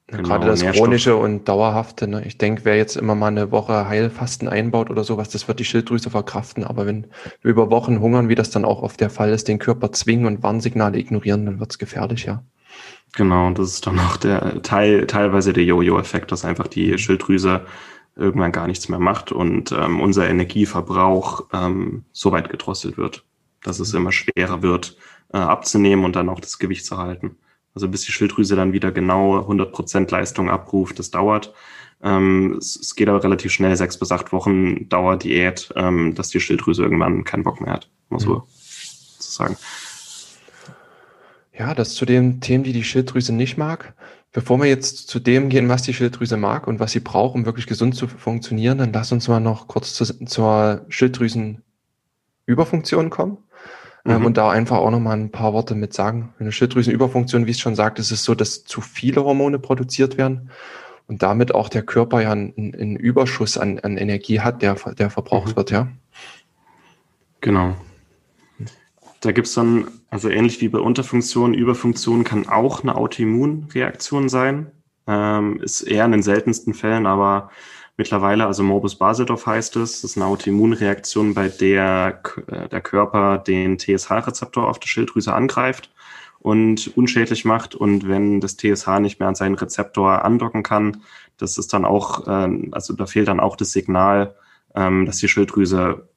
[0.07, 0.83] Genau, Gerade das Nährstoff.
[0.83, 2.07] chronische und dauerhafte.
[2.07, 2.23] Ne?
[2.25, 5.65] Ich denke, wer jetzt immer mal eine Woche Heilfasten einbaut oder sowas, das wird die
[5.65, 6.63] Schilddrüse verkraften.
[6.63, 7.07] Aber wenn
[7.41, 10.25] wir über Wochen hungern, wie das dann auch oft der Fall ist, den Körper zwingen
[10.25, 12.43] und Warnsignale ignorieren, dann wird es gefährlich, ja.
[13.15, 17.65] Genau, das ist dann auch der Teil, teilweise der Jojo-Effekt, dass einfach die Schilddrüse
[18.15, 23.23] irgendwann gar nichts mehr macht und ähm, unser Energieverbrauch ähm, so weit gedrosselt wird,
[23.63, 24.97] dass es immer schwerer wird,
[25.33, 27.37] äh, abzunehmen und dann auch das Gewicht zu halten.
[27.75, 31.53] Also bis die Schilddrüse dann wieder genau 100% Leistung abruft, das dauert.
[32.03, 36.29] Ähm, es, es, geht aber relativ schnell, sechs bis acht Wochen dauert Diät, ähm, dass
[36.29, 38.41] die Schilddrüse irgendwann keinen Bock mehr hat, muss man mhm.
[39.17, 39.57] so sagen.
[41.57, 43.95] Ja, das zu den Themen, die die Schilddrüse nicht mag.
[44.31, 47.45] Bevor wir jetzt zu dem gehen, was die Schilddrüse mag und was sie braucht, um
[47.45, 53.37] wirklich gesund zu funktionieren, dann lass uns mal noch kurz zu, zur Schilddrüsenüberfunktion kommen.
[54.05, 54.25] Ähm, mhm.
[54.25, 56.33] und da einfach auch nochmal ein paar Worte mit sagen.
[56.39, 60.49] Eine Schilddrüsenüberfunktion, wie es schon sagt, ist es so, dass zu viele Hormone produziert werden
[61.07, 65.09] und damit auch der Körper ja einen, einen Überschuss an, an, Energie hat, der, der
[65.09, 65.55] verbraucht mhm.
[65.55, 65.87] wird, ja.
[67.39, 67.75] Genau.
[69.21, 74.71] Da gibt es dann, also ähnlich wie bei Unterfunktion, Überfunktion kann auch eine Autoimmunreaktion sein.
[75.07, 77.51] Ähm, ist eher in den seltensten Fällen, aber
[77.97, 83.37] mittlerweile, also Morbus Basedorf heißt es, das ist eine Autoimmunreaktion, bei der äh, der Körper
[83.37, 85.91] den TSH-Rezeptor auf der Schilddrüse angreift
[86.39, 87.75] und unschädlich macht.
[87.75, 91.01] Und wenn das TSH nicht mehr an seinen Rezeptor andocken kann,
[91.37, 94.35] das ist dann auch, äh, also da fehlt dann auch das Signal,
[94.75, 96.09] ähm, dass die Schilddrüse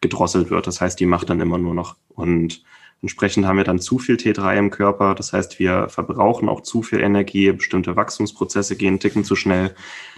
[0.00, 0.66] gedrosselt wird.
[0.66, 1.96] Das heißt, die macht dann immer nur noch.
[2.08, 2.62] Und
[3.02, 5.14] entsprechend haben wir dann zu viel T3 im Körper.
[5.14, 7.52] Das heißt, wir verbrauchen auch zu viel Energie.
[7.52, 9.74] Bestimmte Wachstumsprozesse gehen einen Ticken zu schnell.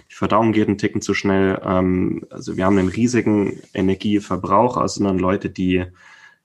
[0.09, 1.61] Die Verdauung geht einen Ticken zu schnell.
[1.63, 4.77] Ähm, also wir haben einen riesigen Energieverbrauch.
[4.77, 5.85] Also dann Leute, die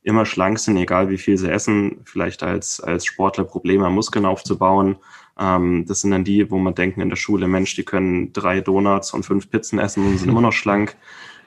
[0.03, 4.97] immer schlank sind, egal wie viel sie essen, vielleicht als, als Sportler Probleme Muskeln aufzubauen.
[5.39, 8.61] Ähm, das sind dann die, wo man denken in der Schule, Mensch, die können drei
[8.61, 10.97] Donuts und fünf Pizzen essen und sind immer noch schlank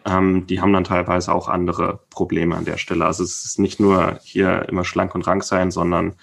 [0.09, 3.05] ähm, die haben dann teilweise auch andere Probleme an der Stelle.
[3.05, 6.15] Also es ist nicht nur hier immer schlank und rank sein, sondern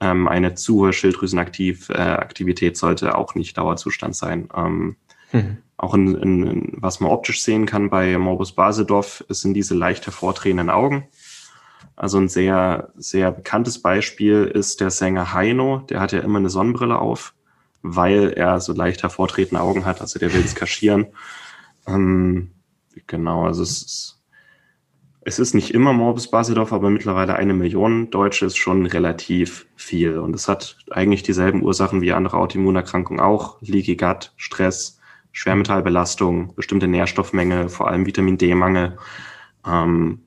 [0.00, 4.48] ähm, eine zu hohe Schilddrüsenaktivität äh, sollte auch nicht Dauerzustand sein.
[4.54, 4.96] Ähm,
[5.32, 5.58] mhm.
[5.76, 10.70] Auch in, in, was man optisch sehen kann bei Morbus Basedorf, sind diese leicht hervortretenden
[10.70, 11.08] Augen.
[11.96, 15.78] Also ein sehr, sehr bekanntes Beispiel ist der Sänger Heino.
[15.88, 17.34] Der hat ja immer eine Sonnenbrille auf,
[17.82, 20.00] weil er so leicht hervortretende Augen hat.
[20.00, 21.06] Also der will es kaschieren.
[21.86, 22.53] Ähm,
[23.06, 24.22] Genau, also es ist,
[25.22, 30.18] es ist nicht immer Morbus Basedorf, aber mittlerweile eine Million Deutsche ist schon relativ viel.
[30.18, 33.56] Und es hat eigentlich dieselben Ursachen wie andere Autoimmunerkrankungen auch.
[33.62, 35.00] Leaky Gut, Stress,
[35.32, 38.98] Schwermetallbelastung, bestimmte Nährstoffmenge, vor allem Vitamin D-Mangel,
[39.66, 40.22] ähm,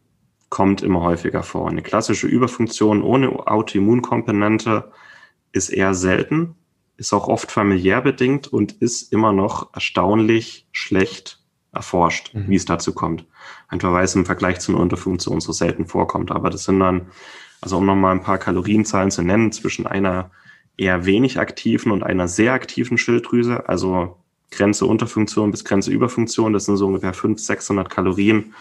[0.49, 1.69] kommt immer häufiger vor.
[1.69, 4.91] Eine klassische Überfunktion ohne Autoimmunkomponente
[5.51, 6.55] ist eher selten,
[6.97, 11.39] ist auch oft familiär bedingt und ist immer noch erstaunlich schlecht
[11.71, 12.45] erforscht, mhm.
[12.47, 13.25] wie es dazu kommt.
[13.67, 16.31] Einfach weil es im Vergleich zu einer Unterfunktion so selten vorkommt.
[16.31, 17.07] Aber das sind dann,
[17.61, 20.31] also um nochmal ein paar Kalorienzahlen zu nennen, zwischen einer
[20.77, 24.17] eher wenig aktiven und einer sehr aktiven Schilddrüse, also
[24.49, 28.53] Grenze Unterfunktion bis Grenze Überfunktion, das sind so ungefähr 500, 600 Kalorien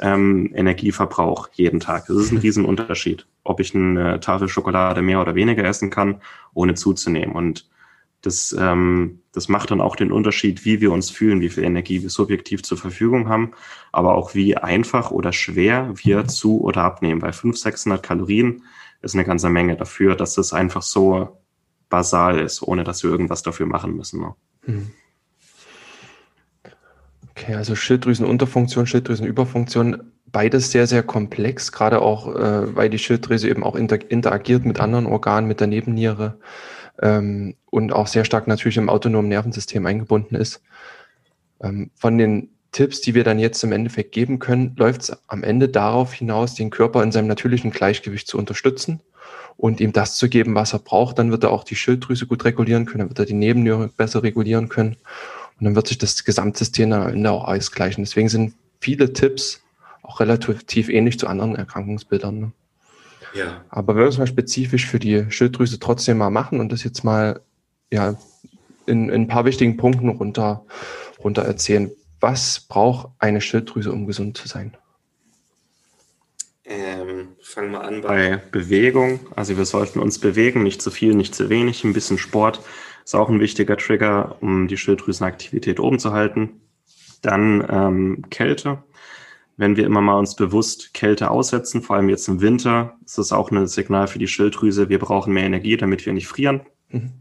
[0.00, 2.06] ähm, Energieverbrauch jeden Tag.
[2.06, 6.20] Das ist ein Riesenunterschied, ob ich eine Tafel Schokolade mehr oder weniger essen kann,
[6.54, 7.34] ohne zuzunehmen.
[7.34, 7.68] Und
[8.22, 12.02] das, ähm, das macht dann auch den Unterschied, wie wir uns fühlen, wie viel Energie
[12.02, 13.52] wir subjektiv zur Verfügung haben,
[13.92, 17.22] aber auch wie einfach oder schwer wir zu oder abnehmen.
[17.22, 18.62] Weil 500, 600 Kalorien
[19.02, 21.38] ist eine ganze Menge dafür, dass das einfach so
[21.88, 24.20] basal ist, ohne dass wir irgendwas dafür machen müssen.
[24.20, 24.34] Ne?
[24.64, 24.90] Hm.
[27.30, 33.62] Okay, also Schilddrüsenunterfunktion, Schilddrüsenüberfunktion, beides sehr, sehr komplex, gerade auch, äh, weil die Schilddrüse eben
[33.62, 36.38] auch inter interagiert mit anderen Organen, mit der Nebenniere
[37.02, 40.62] ähm, und auch sehr stark natürlich im autonomen Nervensystem eingebunden ist.
[41.60, 45.42] Ähm, von den Tipps, die wir dann jetzt im Endeffekt geben können, läuft es am
[45.42, 49.00] Ende darauf hinaus, den Körper in seinem natürlichen Gleichgewicht zu unterstützen
[49.56, 51.18] und ihm das zu geben, was er braucht.
[51.18, 54.22] Dann wird er auch die Schilddrüse gut regulieren können, dann wird er die Nebenniere besser
[54.22, 54.96] regulieren können
[55.58, 58.04] und dann wird sich das Gesamtsystem am Ende auch ausgleichen.
[58.04, 59.62] Deswegen sind viele Tipps
[60.02, 62.38] auch relativ ähnlich zu anderen Erkrankungsbildern.
[62.38, 62.52] Ne?
[63.38, 63.64] Ja.
[63.68, 67.04] Aber wenn wir es mal spezifisch für die Schilddrüse trotzdem mal machen und das jetzt
[67.04, 67.40] mal
[67.90, 68.16] ja,
[68.86, 70.64] in, in ein paar wichtigen Punkten runter,
[71.22, 71.90] runter erzählen.
[72.20, 74.76] Was braucht eine Schilddrüse, um gesund zu sein?
[76.64, 79.20] Ähm, fangen wir an bei Bewegung.
[79.36, 81.84] Also wir sollten uns bewegen, nicht zu viel, nicht zu wenig.
[81.84, 82.60] Ein bisschen Sport
[83.04, 86.60] ist auch ein wichtiger Trigger, um die Schilddrüsenaktivität oben zu halten.
[87.22, 88.82] Dann ähm, Kälte
[89.58, 93.32] wenn wir immer mal uns bewusst Kälte aussetzen, vor allem jetzt im Winter, ist das
[93.32, 96.62] auch ein Signal für die Schilddrüse, wir brauchen mehr Energie, damit wir nicht frieren.
[96.88, 97.12] Mhm.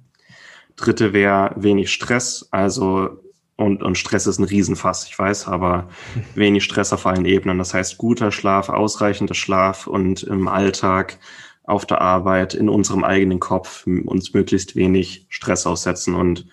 [0.75, 3.09] Dritte wäre wenig Stress, also
[3.55, 5.89] und, und Stress ist ein Riesenfass, ich weiß, aber
[6.35, 7.57] wenig Stress auf allen Ebenen.
[7.57, 11.17] Das heißt, guter Schlaf, ausreichender Schlaf und im Alltag,
[11.67, 16.15] auf der Arbeit, in unserem eigenen Kopf uns möglichst wenig Stress aussetzen.
[16.15, 16.47] Und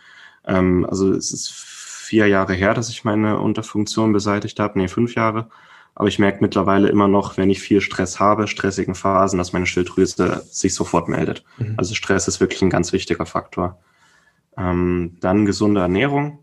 [0.44, 5.14] ähm, also es ist vier Jahre her, dass ich meine Unterfunktion beseitigt habe, nee, fünf
[5.14, 5.48] Jahre.
[5.94, 9.66] Aber ich merke mittlerweile immer noch, wenn ich viel Stress habe, stressigen Phasen, dass meine
[9.66, 11.44] Schilddrüse sich sofort meldet.
[11.58, 11.74] Mhm.
[11.76, 13.78] Also Stress ist wirklich ein ganz wichtiger Faktor.
[14.56, 16.40] Ähm, dann gesunde Ernährung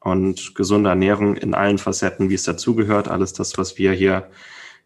[0.00, 3.08] und gesunde Ernährung in allen Facetten, wie es dazugehört.
[3.08, 4.30] Alles das, was wir hier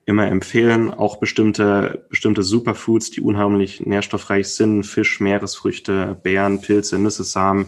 [0.07, 0.93] immer empfehlen.
[0.93, 4.85] Auch bestimmte, bestimmte Superfoods, die unheimlich nährstoffreich sind.
[4.85, 7.67] Fisch, Meeresfrüchte, Beeren, Pilze, Nüsse, Samen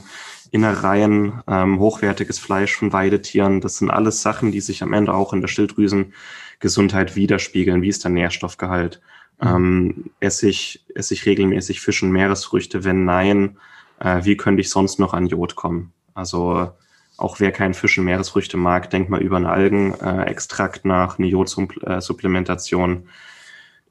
[0.53, 3.63] Innereien, ähm, hochwertiges Fleisch von Weidetieren.
[3.63, 7.81] Das sind alles Sachen, die sich am Ende auch in der Schilddrüsengesundheit widerspiegeln.
[7.81, 9.01] Wie ist der Nährstoffgehalt?
[9.41, 12.85] Ähm, esse, ich, esse ich regelmäßig Fisch und Meeresfrüchte?
[12.85, 13.57] Wenn nein,
[13.99, 15.95] äh, wie könnte ich sonst noch an Jod kommen?
[16.13, 16.71] Also
[17.17, 23.09] auch wer keinen Fisch und Meeresfrüchte mag, denkt mal über einen Algenextrakt nach, eine Jodsupplementation.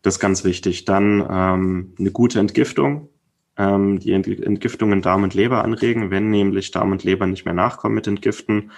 [0.03, 0.85] Das ist ganz wichtig.
[0.85, 3.09] Dann ähm, eine gute Entgiftung.
[3.57, 7.53] Ähm, die Entgiftung in Darm und Leber anregen, wenn nämlich Darm und Leber nicht mehr
[7.53, 8.71] nachkommen mit Entgiften,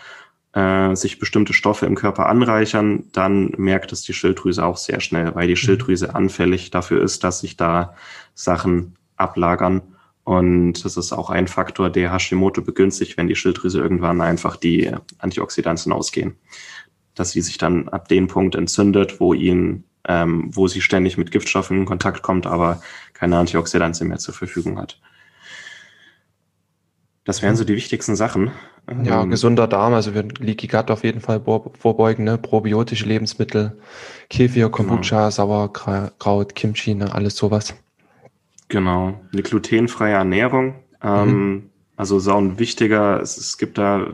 [0.53, 5.35] äh, sich bestimmte Stoffe im Körper anreichern, dann merkt es die Schilddrüse auch sehr schnell,
[5.35, 5.57] weil die mhm.
[5.57, 7.95] Schilddrüse anfällig dafür ist, dass sich da
[8.33, 9.81] Sachen ablagern.
[10.23, 14.91] Und das ist auch ein Faktor, der Hashimoto begünstigt, wenn die Schilddrüse irgendwann einfach die
[15.17, 16.35] Antioxidantien ausgehen.
[17.13, 21.31] Dass sie sich dann ab dem Punkt entzündet, wo ihn, ähm, wo sie ständig mit
[21.31, 22.81] Giftstoffen in Kontakt kommt, aber
[23.13, 24.99] keine Antioxidantien mehr zur Verfügung hat.
[27.25, 28.51] Das wären so die wichtigsten Sachen.
[29.03, 31.41] Ja, ähm, gesunder Darm, also wir Leaky Gut auf jeden Fall
[31.79, 32.37] vorbeugen, ne?
[32.37, 33.79] probiotische Lebensmittel,
[34.29, 35.29] Kefir, Kombucha, genau.
[35.29, 37.13] Sauerkraut, Kimchi, ne?
[37.13, 37.75] alles sowas.
[38.67, 40.75] Genau, eine glutenfreie Ernährung.
[41.01, 41.69] Ähm, mhm.
[41.95, 44.07] Also so ein wichtiger, es, es, gibt da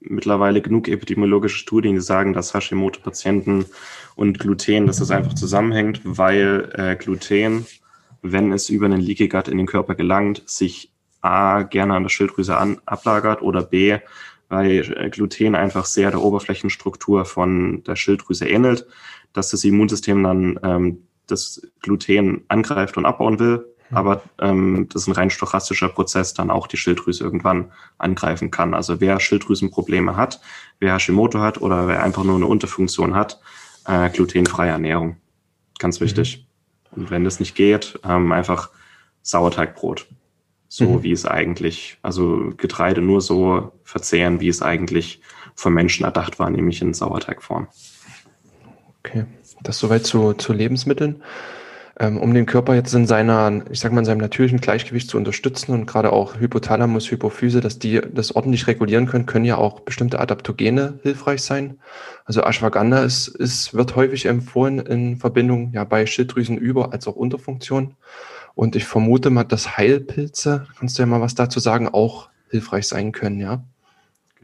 [0.00, 3.64] mittlerweile genug epidemiologische Studien, die sagen, dass Hashimoto-Patienten
[4.16, 7.66] und Gluten, dass das einfach zusammenhängt, weil äh, Gluten,
[8.22, 12.10] wenn es über einen Leaky Gut in den Körper gelangt, sich A, gerne an der
[12.10, 13.98] Schilddrüse an, ablagert oder B,
[14.48, 18.86] weil Gluten einfach sehr der Oberflächenstruktur von der Schilddrüse ähnelt,
[19.32, 23.96] dass das Immunsystem dann ähm, das Gluten angreift und abbauen will, mhm.
[23.96, 28.74] aber ähm, das ist ein rein stochastischer Prozess, dann auch die Schilddrüse irgendwann angreifen kann.
[28.74, 30.40] Also wer Schilddrüsenprobleme hat,
[30.78, 33.40] wer Hashimoto hat oder wer einfach nur eine Unterfunktion hat,
[33.86, 35.16] äh, glutenfreie Ernährung.
[35.78, 36.46] Ganz wichtig.
[36.90, 37.02] Mhm.
[37.02, 38.70] Und wenn das nicht geht, ähm, einfach
[39.22, 40.06] Sauerteigbrot
[40.74, 41.02] so mhm.
[41.04, 45.20] wie es eigentlich, also Getreide nur so verzehren, wie es eigentlich
[45.54, 47.68] von Menschen erdacht war, nämlich in Sauerteigform.
[48.98, 49.24] Okay,
[49.62, 51.22] das soweit zu, zu Lebensmitteln.
[52.00, 55.16] Ähm, um den Körper jetzt in seiner, ich sag mal, in seinem natürlichen Gleichgewicht zu
[55.16, 59.80] unterstützen und gerade auch Hypothalamus, Hypophyse, dass die das ordentlich regulieren können, können ja auch
[59.80, 61.78] bestimmte Adaptogene hilfreich sein.
[62.24, 67.94] Also Ashwagandha ist, ist, wird häufig empfohlen in Verbindung ja bei Schilddrüsenüber- als auch Unterfunktion.
[68.56, 72.88] Und ich vermute mal, dass Heilpilze, kannst du ja mal was dazu sagen, auch hilfreich
[72.88, 73.62] sein können, ja?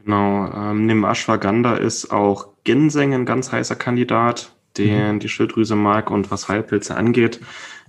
[0.03, 5.19] Genau, ähm, neben Ashwagandha ist auch Ginseng ein ganz heißer Kandidat, den mhm.
[5.19, 6.11] die Schilddrüse mag.
[6.11, 7.39] Und was Heilpilze angeht,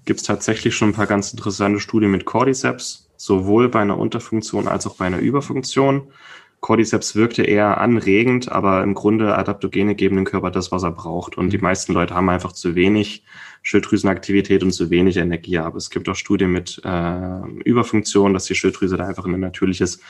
[0.05, 4.69] gibt es tatsächlich schon ein paar ganz interessante Studien mit Cordyceps, sowohl bei einer Unterfunktion
[4.69, 6.09] als auch bei einer Überfunktion.
[6.61, 11.37] Cordyceps wirkte eher anregend, aber im Grunde Adaptogene geben dem Körper das, was er braucht.
[11.37, 11.65] Und die mhm.
[11.65, 13.25] meisten Leute haben einfach zu wenig
[13.63, 15.59] Schilddrüsenaktivität und zu wenig Energie.
[15.59, 19.41] Aber es gibt auch Studien mit äh, Überfunktion, dass die Schilddrüse da einfach in ein
[19.41, 20.01] natürliches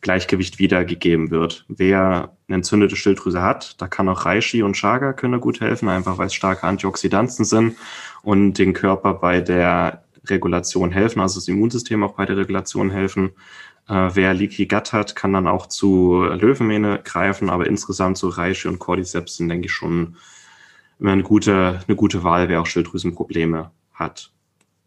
[0.00, 1.64] Gleichgewicht wiedergegeben wird.
[1.68, 6.18] Wer eine entzündete Schilddrüse hat, da kann auch Reishi und Chaga können gut helfen, einfach
[6.18, 7.76] weil es starke Antioxidantien sind
[8.22, 13.30] und den Körper bei der Regulation helfen, also das Immunsystem auch bei der Regulation helfen.
[13.88, 18.68] Äh, wer Leaky Gut hat, kann dann auch zu Löwenmähne greifen, aber insgesamt so Reishi
[18.68, 20.16] und Cordyceps sind, denke ich, schon
[20.98, 24.30] immer eine gute, eine gute Wahl, wer auch Schilddrüsenprobleme hat.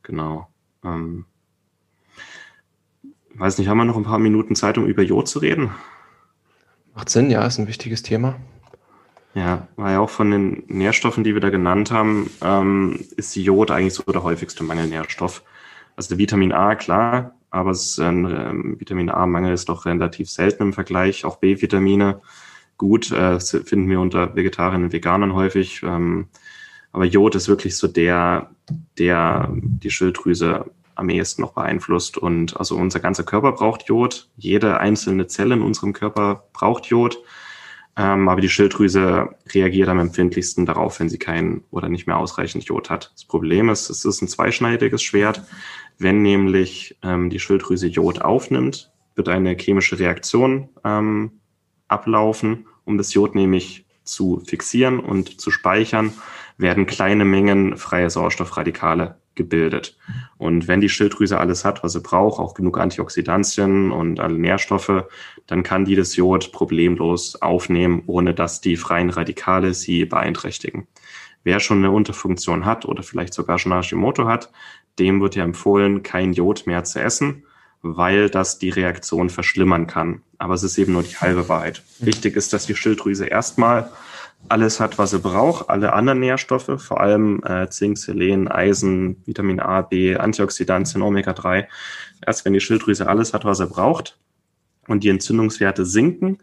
[0.03, 0.47] Genau.
[0.83, 1.25] Ähm,
[3.35, 5.71] weiß nicht, haben wir noch ein paar Minuten Zeit, um über Jod zu reden?
[6.95, 8.35] Macht Sinn, ja, ist ein wichtiges Thema.
[9.35, 13.95] Ja, weil auch von den Nährstoffen, die wir da genannt haben, ähm, ist Jod eigentlich
[13.95, 15.43] so der häufigste Mangelnährstoff.
[15.95, 20.73] Also der Vitamin A, klar, aber es, äh, Vitamin A-Mangel ist doch relativ selten im
[20.73, 21.25] Vergleich.
[21.25, 22.21] Auch B-Vitamine
[22.77, 25.81] gut, äh, finden wir unter Vegetariern und Veganern häufig.
[25.83, 26.27] Ähm,
[26.91, 28.51] aber Jod ist wirklich so der,
[28.99, 30.65] der die Schilddrüse
[30.95, 32.17] am ehesten noch beeinflusst.
[32.17, 34.29] Und also unser ganzer Körper braucht Jod.
[34.37, 37.17] Jede einzelne Zelle in unserem Körper braucht Jod.
[37.95, 42.63] Ähm, aber die Schilddrüse reagiert am empfindlichsten darauf, wenn sie kein oder nicht mehr ausreichend
[42.63, 43.11] Jod hat.
[43.13, 45.43] Das Problem ist, es ist ein zweischneidiges Schwert.
[45.99, 51.33] Wenn nämlich ähm, die Schilddrüse Jod aufnimmt, wird eine chemische Reaktion ähm,
[51.87, 56.13] ablaufen, um das Jod nämlich zu fixieren und zu speichern,
[56.57, 59.97] werden kleine Mengen freie Sauerstoffradikale gebildet.
[60.37, 65.05] Und wenn die Schilddrüse alles hat, was sie braucht, auch genug Antioxidantien und alle Nährstoffe,
[65.47, 70.87] dann kann die das Jod problemlos aufnehmen, ohne dass die freien Radikale sie beeinträchtigen.
[71.43, 74.51] Wer schon eine Unterfunktion hat oder vielleicht sogar schon Hashimoto hat,
[74.99, 77.43] dem wird ja empfohlen, kein Jod mehr zu essen,
[77.81, 80.21] weil das die Reaktion verschlimmern kann.
[80.37, 81.83] Aber es ist eben nur die halbe Wahrheit.
[81.99, 82.05] Mhm.
[82.05, 83.89] Wichtig ist, dass die Schilddrüse erstmal
[84.49, 89.59] alles hat, was sie braucht, alle anderen Nährstoffe, vor allem äh, Zink, Selen, Eisen, Vitamin
[89.59, 91.65] A, B, Antioxidantien, Omega-3.
[92.25, 94.17] Erst wenn die Schilddrüse alles hat, was er braucht
[94.87, 96.39] und die Entzündungswerte sinken,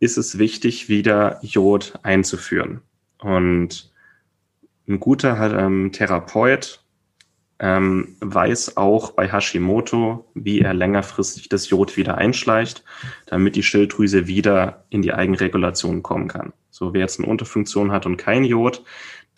[0.00, 2.82] ist es wichtig, wieder Jod einzuführen.
[3.18, 3.90] Und
[4.88, 6.80] ein guter ähm, Therapeut
[7.58, 12.84] ähm, weiß auch bei Hashimoto, wie er längerfristig das Jod wieder einschleicht,
[13.26, 16.52] damit die Schilddrüse wieder in die Eigenregulation kommen kann.
[16.76, 18.84] So, wer jetzt eine Unterfunktion hat und kein Jod,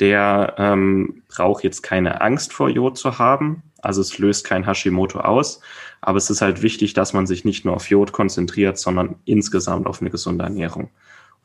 [0.01, 3.63] der ähm, braucht jetzt keine Angst vor Jod zu haben.
[3.81, 5.61] Also es löst kein Hashimoto aus.
[6.01, 9.87] Aber es ist halt wichtig, dass man sich nicht nur auf Jod konzentriert, sondern insgesamt
[9.87, 10.91] auf eine gesunde Ernährung.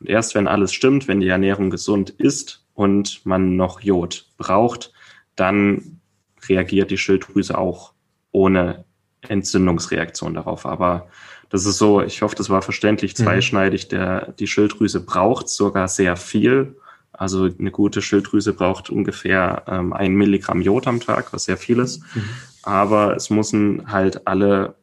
[0.00, 4.92] Und erst wenn alles stimmt, wenn die Ernährung gesund ist und man noch Jod braucht,
[5.36, 6.00] dann
[6.48, 7.92] reagiert die Schilddrüse auch
[8.32, 8.84] ohne
[9.28, 10.66] Entzündungsreaktion darauf.
[10.66, 11.06] Aber
[11.54, 13.22] das ist so, ich hoffe, das war verständlich, mhm.
[13.22, 13.86] zweischneidig.
[13.86, 16.74] Der, die Schilddrüse braucht sogar sehr viel.
[17.12, 21.78] Also eine gute Schilddrüse braucht ungefähr ähm, ein Milligramm Jod am Tag, was sehr viel
[21.78, 22.02] ist.
[22.16, 22.28] Mhm.
[22.64, 24.74] Aber es müssen halt alle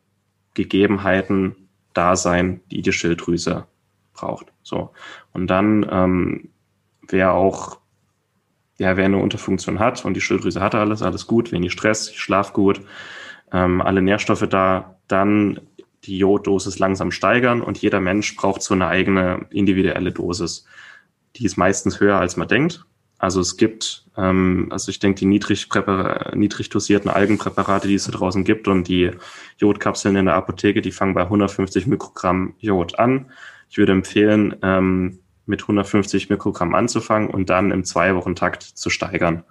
[0.54, 1.58] Gegebenheiten
[1.92, 3.66] da sein, die die Schilddrüse
[4.14, 4.46] braucht.
[4.64, 4.92] So.
[5.34, 6.52] Und dann, ähm,
[7.06, 7.82] wer auch
[8.78, 12.20] ja, wer eine Unterfunktion hat und die Schilddrüse hat alles, alles gut, wenig Stress, ich
[12.22, 12.80] schlaf gut,
[13.52, 15.60] ähm, alle Nährstoffe da, dann
[16.04, 20.66] die Joddosis langsam steigern und jeder Mensch braucht so eine eigene individuelle Dosis.
[21.36, 22.86] Die ist meistens höher, als man denkt.
[23.20, 25.70] Also es gibt, ähm, also ich denke, die niedrig,
[26.34, 29.12] niedrig dosierten Algenpräparate, die es da draußen gibt und die
[29.60, 33.30] Jodkapseln in der Apotheke, die fangen bei 150 Mikrogramm Jod an.
[33.70, 39.43] Ich würde empfehlen, ähm, mit 150 Mikrogramm anzufangen und dann im Zwei-Wochen-Takt zu steigern.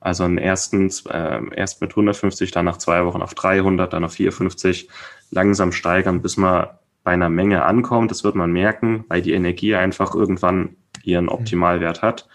[0.00, 4.12] Also in ersten, äh, erst mit 150, dann nach zwei Wochen auf 300, dann auf
[4.12, 4.88] 450,
[5.30, 6.68] langsam steigern, bis man
[7.04, 8.10] bei einer Menge ankommt.
[8.10, 12.28] Das wird man merken, weil die Energie einfach irgendwann ihren Optimalwert hat.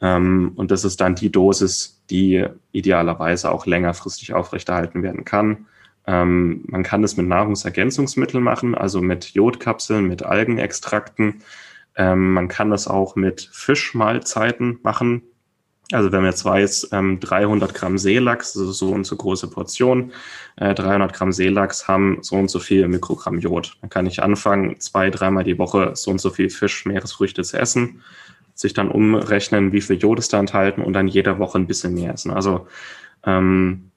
[0.00, 5.66] Ähm, und das ist dann die Dosis, die idealerweise auch längerfristig aufrechterhalten werden kann.
[6.06, 11.42] Ähm, man kann das mit Nahrungsergänzungsmitteln machen, also mit Jodkapseln, mit Algenextrakten.
[11.96, 15.22] Ähm, man kann das auch mit Fischmahlzeiten machen.
[15.92, 20.12] Also wenn man jetzt weiß, ähm, 300 Gramm Seelachs, also so und so große Portion,
[20.56, 23.76] äh, 300 Gramm Seelachs haben so und so viel Mikrogramm Jod.
[23.80, 27.58] Dann kann ich anfangen, zwei, dreimal die Woche so und so viel Fisch, Meeresfrüchte zu
[27.58, 28.02] essen,
[28.54, 31.94] sich dann umrechnen, wie viel Jod ist da enthalten und dann jede Woche ein bisschen
[31.94, 32.32] mehr essen.
[32.32, 32.66] Also
[33.24, 33.90] ähm,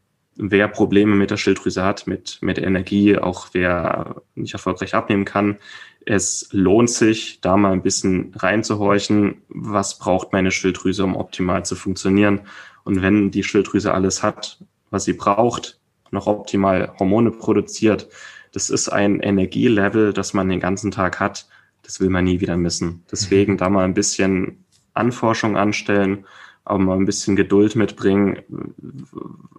[0.43, 5.57] wer Probleme mit der Schilddrüse hat, mit, mit Energie, auch wer nicht erfolgreich abnehmen kann,
[6.03, 11.75] es lohnt sich, da mal ein bisschen reinzuhorchen, was braucht meine Schilddrüse, um optimal zu
[11.75, 12.41] funktionieren.
[12.83, 14.57] Und wenn die Schilddrüse alles hat,
[14.89, 15.79] was sie braucht,
[16.09, 18.09] noch optimal Hormone produziert,
[18.51, 21.47] das ist ein Energielevel, das man den ganzen Tag hat,
[21.83, 23.03] das will man nie wieder missen.
[23.11, 24.65] Deswegen da mal ein bisschen
[24.95, 26.25] Anforschung anstellen,
[26.64, 28.39] aber mal ein bisschen Geduld mitbringen.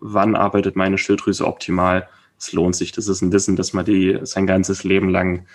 [0.01, 2.09] Wann arbeitet meine Schilddrüse optimal?
[2.39, 2.93] Es lohnt sich.
[2.93, 5.47] Das ist ein Wissen, dass man die sein ganzes Leben lang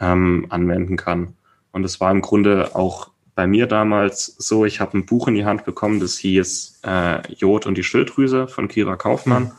[0.00, 1.34] ähm, anwenden kann.
[1.72, 5.34] Und es war im Grunde auch bei mir damals so, ich habe ein Buch in
[5.34, 9.52] die Hand bekommen, das hieß äh, Jod und die Schilddrüse von Kira Kaufmann.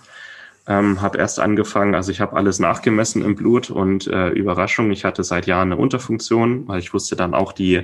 [0.69, 5.05] Ähm, habe erst angefangen, also ich habe alles nachgemessen im Blut und äh, Überraschung, ich
[5.05, 7.83] hatte seit Jahren eine Unterfunktion, weil ich wusste dann auch die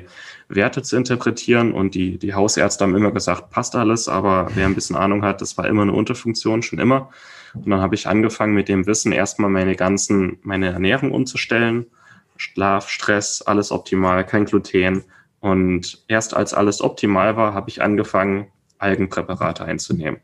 [0.50, 4.76] Werte zu interpretieren und die, die Hausärzte haben immer gesagt, passt alles, aber wer ein
[4.76, 7.10] bisschen Ahnung hat, das war immer eine Unterfunktion, schon immer.
[7.54, 11.86] Und dann habe ich angefangen mit dem Wissen erstmal meine ganzen, meine Ernährung umzustellen,
[12.36, 15.06] Schlaf, Stress, alles optimal, kein Gluten.
[15.40, 20.20] Und erst als alles optimal war, habe ich angefangen, Algenpräparate einzunehmen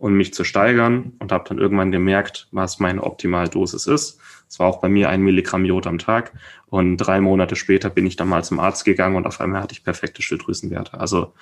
[0.00, 4.18] und mich zu steigern und habe dann irgendwann gemerkt, was meine Optimaldosis ist.
[4.48, 6.32] Es war auch bei mir ein Milligramm Jod am Tag
[6.66, 9.74] und drei Monate später bin ich dann mal zum Arzt gegangen und auf einmal hatte
[9.74, 10.98] ich perfekte Schilddrüsenwerte.
[10.98, 11.34] Also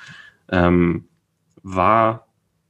[0.51, 1.05] ähm,
[1.63, 2.27] war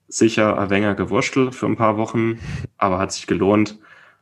[0.08, 2.38] sicher ein wenig gewurschtelt für ein paar Wochen,
[2.76, 3.78] aber hat sich gelohnt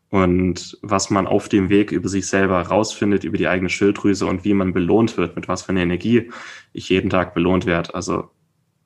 [0.09, 4.45] und was man auf dem Weg über sich selber rausfindet, über die eigene Schilddrüse und
[4.45, 6.31] wie man belohnt wird, mit was für einer Energie
[6.73, 7.93] ich jeden Tag belohnt werde.
[7.93, 8.31] Also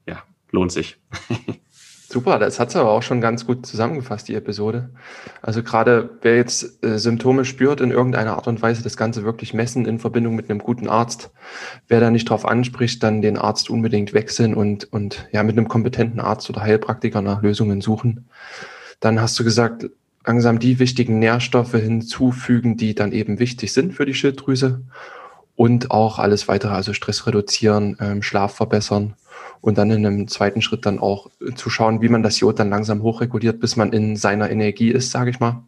[0.06, 0.96] ja, lohnt sich.
[2.12, 4.90] Super, das hat es aber auch schon ganz gut zusammengefasst, die Episode.
[5.42, 9.54] Also gerade wer jetzt äh, Symptome spürt in irgendeiner Art und Weise, das Ganze wirklich
[9.54, 11.30] messen in Verbindung mit einem guten Arzt.
[11.86, 15.68] Wer da nicht drauf anspricht, dann den Arzt unbedingt wechseln und, und ja mit einem
[15.68, 18.28] kompetenten Arzt oder Heilpraktiker nach Lösungen suchen.
[18.98, 19.88] Dann hast du gesagt,
[20.26, 24.80] langsam die wichtigen Nährstoffe hinzufügen, die dann eben wichtig sind für die Schilddrüse
[25.60, 29.12] und auch alles weitere, also Stress reduzieren, ähm, Schlaf verbessern
[29.60, 32.70] und dann in einem zweiten Schritt dann auch zu schauen, wie man das Jod dann
[32.70, 35.62] langsam hochreguliert, bis man in seiner Energie ist, sage ich mal.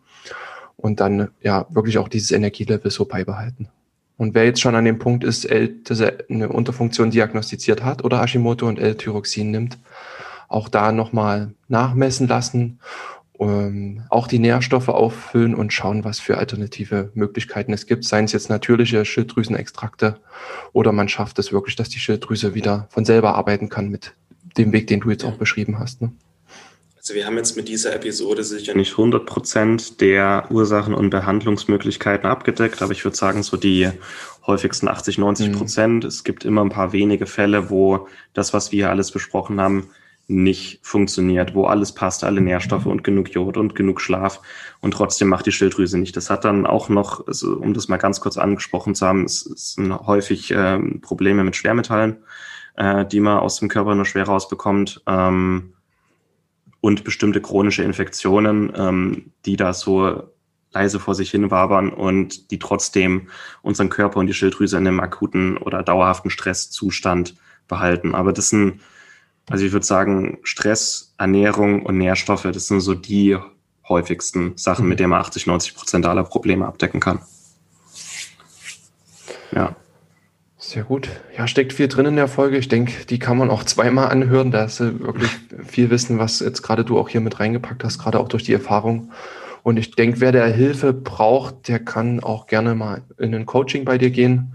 [0.78, 3.68] Und dann ja wirklich auch dieses Energielevel so beibehalten.
[4.16, 5.46] Und wer jetzt schon an dem Punkt ist,
[5.84, 9.76] dass er eine Unterfunktion diagnostiziert hat oder Hashimoto und L-Tyroxin nimmt,
[10.48, 12.80] auch da nochmal nachmessen lassen
[13.48, 18.32] ähm, auch die Nährstoffe auffüllen und schauen, was für alternative Möglichkeiten es gibt, seien es
[18.32, 20.20] jetzt natürliche Schilddrüsenextrakte
[20.72, 24.14] oder man schafft es wirklich, dass die Schilddrüse wieder von selber arbeiten kann mit
[24.56, 26.02] dem Weg, den du jetzt auch beschrieben hast.
[26.02, 26.12] Ne?
[26.96, 32.28] Also wir haben jetzt mit dieser Episode sicher nicht 100 Prozent der Ursachen und Behandlungsmöglichkeiten
[32.28, 33.90] abgedeckt, aber ich würde sagen, so die
[34.46, 36.04] häufigsten 80, 90 Prozent.
[36.04, 36.08] Mhm.
[36.08, 39.88] Es gibt immer ein paar wenige Fälle, wo das, was wir hier alles besprochen haben,
[40.28, 44.40] nicht funktioniert, wo alles passt, alle Nährstoffe und genug Jod und genug Schlaf
[44.80, 46.16] und trotzdem macht die Schilddrüse nicht.
[46.16, 49.44] Das hat dann auch noch, also um das mal ganz kurz angesprochen zu haben, es,
[49.46, 52.18] es sind häufig äh, Probleme mit Schwermetallen,
[52.76, 55.02] äh, die man aus dem Körper nur schwer rausbekommt.
[55.06, 55.74] Ähm,
[56.82, 60.24] und bestimmte chronische Infektionen, ähm, die da so
[60.72, 63.28] leise vor sich hin wabern und die trotzdem
[63.62, 67.36] unseren Körper und die Schilddrüse in einem akuten oder dauerhaften Stresszustand
[67.68, 68.14] behalten.
[68.14, 68.80] Aber das sind,
[69.50, 73.36] also ich würde sagen, Stress, Ernährung und Nährstoffe, das sind so die
[73.88, 75.02] häufigsten Sachen, mit mhm.
[75.02, 77.20] denen man 80, 90 Prozent aller Probleme abdecken kann.
[79.54, 79.76] Ja.
[80.58, 81.08] Sehr gut.
[81.36, 82.56] Ja, steckt viel drin in der Folge.
[82.56, 84.52] Ich denke, die kann man auch zweimal anhören.
[84.52, 85.30] Da ist wirklich
[85.66, 88.52] viel Wissen, was jetzt gerade du auch hier mit reingepackt hast, gerade auch durch die
[88.52, 89.10] Erfahrung.
[89.64, 93.84] Und ich denke, wer der Hilfe braucht, der kann auch gerne mal in ein Coaching
[93.84, 94.54] bei dir gehen.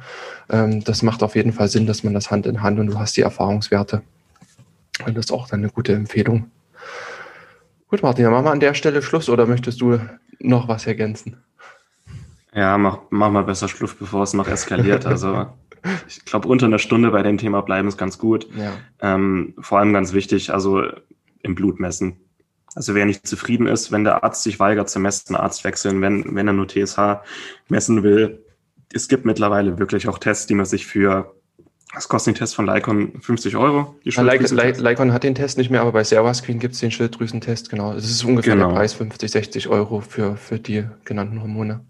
[0.50, 3.00] Ähm, das macht auf jeden Fall Sinn, dass man das Hand in Hand und du
[3.00, 4.02] hast die Erfahrungswerte.
[5.16, 6.52] Das ist auch dann eine gute Empfehlung.
[7.90, 10.00] Gut, Martin, dann machen wir an der Stelle Schluss oder möchtest du
[10.40, 11.38] noch was ergänzen?
[12.54, 15.06] Ja, mach, mach mal besser Schluss, bevor es noch eskaliert.
[15.06, 15.48] Also
[16.08, 18.48] ich glaube, unter einer Stunde bei dem Thema bleiben ist ganz gut.
[18.58, 18.74] Ja.
[19.00, 20.84] Ähm, vor allem ganz wichtig, also
[21.44, 22.18] im Blut messen.
[22.76, 26.36] Also wer nicht zufrieden ist, wenn der Arzt sich weigert zu messen, Arzt wechseln, wenn,
[26.36, 27.22] wenn er nur TSH
[27.70, 28.44] messen will.
[28.94, 31.36] Es gibt mittlerweile wirklich auch Tests, die man sich für,
[31.94, 33.14] was kostet den Test von Lycon?
[33.22, 33.96] 50 Euro?
[34.04, 37.94] Ja, Lycon hat den Test nicht mehr, aber bei Servascreen gibt es den Schilddrüsentest, genau.
[37.94, 38.70] Es ist ungefähr genau.
[38.70, 41.86] der Preis 50, 60 Euro für, für die genannten Hormone.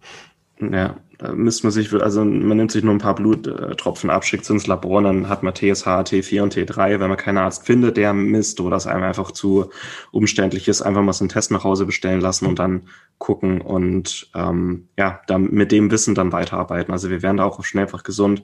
[0.60, 4.50] Ja, da müsste man sich, also man nimmt sich nur ein paar Bluttropfen ab, schickt
[4.50, 7.00] ins Labor, dann hat man TSH, T4 und T3.
[7.00, 9.70] Wenn man keinen Arzt findet, der misst oder es einem einfach zu
[10.12, 12.84] umständlich ist, einfach mal so einen Test nach Hause bestellen lassen und dann
[13.18, 16.92] gucken und ähm, ja, dann mit dem Wissen dann weiterarbeiten.
[16.92, 18.44] Also wir werden da auch auf Schnellfach gesund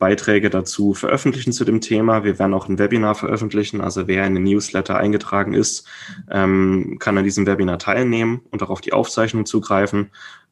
[0.00, 2.24] Beiträge dazu veröffentlichen zu dem Thema.
[2.24, 3.80] Wir werden auch ein Webinar veröffentlichen.
[3.80, 5.86] Also wer in den Newsletter eingetragen ist,
[6.30, 10.10] ähm, kann an diesem Webinar teilnehmen und auch auf die Aufzeichnung zugreifen.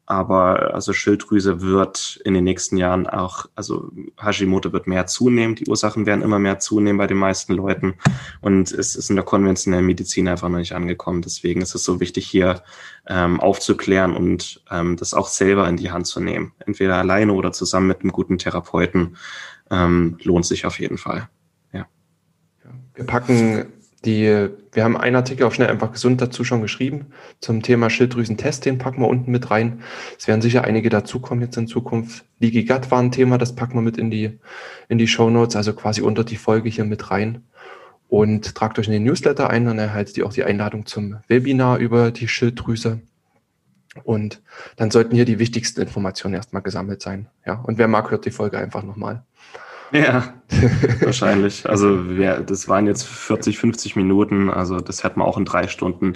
[0.09, 5.53] Aber also Schilddrüse wird in den nächsten Jahren auch, also Hashimoto wird mehr zunehmen.
[5.53, 7.93] Die Ursachen werden immer mehr zunehmen bei den meisten Leuten.
[8.41, 11.21] Und es ist in der konventionellen Medizin einfach noch nicht angekommen.
[11.21, 12.63] Deswegen ist es so wichtig, hier
[13.05, 16.53] ähm, aufzuklären und ähm, das auch selber in die Hand zu nehmen.
[16.65, 19.15] Entweder alleine oder zusammen mit einem guten Therapeuten.
[19.69, 21.29] Ähm, lohnt sich auf jeden Fall.
[21.71, 21.85] Ja.
[22.95, 23.67] Wir packen
[24.05, 27.07] die, wir haben einen Artikel auf schnell einfach gesund dazu schon geschrieben
[27.41, 29.81] zum Thema Schilddrüsentest, den packen wir unten mit rein.
[30.17, 32.23] Es werden sicher einige dazukommen jetzt in Zukunft.
[32.39, 34.39] Leaky Gut war ein Thema, das packen wir mit in die,
[34.87, 37.43] in die Show Notes, also quasi unter die Folge hier mit rein.
[38.07, 41.77] Und tragt euch in den Newsletter ein, dann erhaltet ihr auch die Einladung zum Webinar
[41.77, 43.01] über die Schilddrüse.
[44.03, 44.41] Und
[44.77, 47.27] dann sollten hier die wichtigsten Informationen erstmal gesammelt sein.
[47.45, 49.25] Ja, und wer mag, hört die Folge einfach nochmal.
[49.91, 50.33] Ja,
[51.01, 51.67] wahrscheinlich.
[51.67, 54.49] Also wir, das waren jetzt 40, 50 Minuten.
[54.49, 56.13] Also das hätte man auch in drei Stunden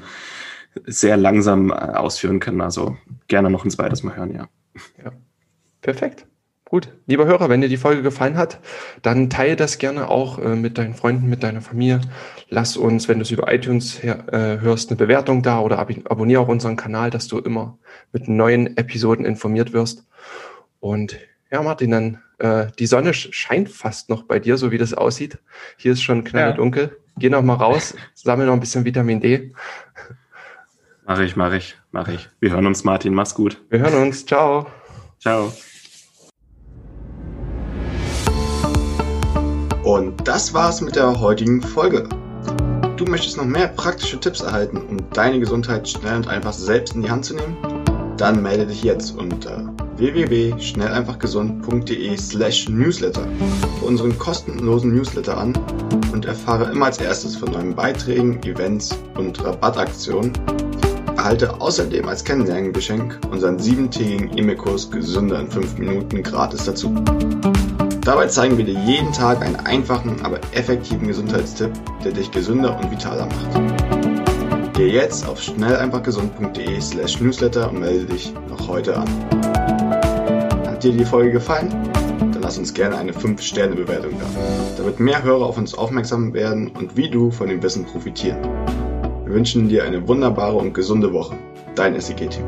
[0.85, 2.61] sehr langsam äh, ausführen können.
[2.61, 2.97] Also
[3.27, 4.47] gerne noch ein zweites Mal hören, ja.
[5.03, 5.11] Ja,
[5.81, 6.25] perfekt.
[6.65, 8.59] Gut, lieber Hörer, wenn dir die Folge gefallen hat,
[9.03, 12.01] dann teile das gerne auch äh, mit deinen Freunden, mit deiner Familie.
[12.49, 15.91] Lass uns, wenn du es über iTunes her, äh, hörst, eine Bewertung da oder ab
[16.05, 17.77] abonniere auch unseren Kanal, dass du immer
[18.11, 20.07] mit neuen Episoden informiert wirst.
[20.79, 21.19] Und
[21.51, 25.37] ja, Martin, dann äh, die Sonne scheint fast noch bei dir, so wie das aussieht.
[25.77, 26.83] Hier ist schon knalldunkel.
[26.83, 26.91] Ja.
[27.17, 29.53] Geh noch mal raus, sammel noch ein bisschen Vitamin D.
[31.05, 32.29] Mach ich, mach ich, mach ich.
[32.41, 33.13] Wir hören uns, Martin.
[33.13, 33.61] Mach's gut.
[33.69, 34.25] Wir hören uns.
[34.25, 34.67] Ciao.
[35.19, 35.53] Ciao.
[39.83, 42.07] Und das war's mit der heutigen Folge.
[42.97, 47.03] Du möchtest noch mehr praktische Tipps erhalten, um deine Gesundheit schnell und einfach selbst in
[47.03, 47.57] die Hand zu nehmen?
[48.17, 49.72] Dann melde dich jetzt unter www.schnelleinfachgesund.de
[52.17, 53.27] slash newsletter
[53.79, 55.53] für unseren kostenlosen Newsletter an
[56.11, 60.33] und erfahre immer als erstes von neuen Beiträgen, Events und Rabattaktionen.
[61.15, 66.93] Erhalte außerdem als Kennenlerngeschenk unseren siebentägigen E-Mail-Kurs Gesünder in 5 Minuten gratis dazu.
[68.01, 71.71] Dabei zeigen wir dir jeden Tag einen einfachen, aber effektiven Gesundheitstipp,
[72.03, 74.02] der dich gesünder und vitaler macht.
[74.83, 79.07] Geh jetzt auf schnelleinfachgesund.de slash newsletter und melde dich noch heute an.
[80.67, 81.69] Hat dir die Folge gefallen?
[82.19, 84.25] Dann lass uns gerne eine 5-Sterne-Bewertung da,
[84.75, 88.39] damit mehr Hörer auf uns aufmerksam werden und wie du von dem Wissen profitieren.
[89.23, 91.37] Wir wünschen dir eine wunderbare und gesunde Woche.
[91.75, 92.43] Dein SEG-Team.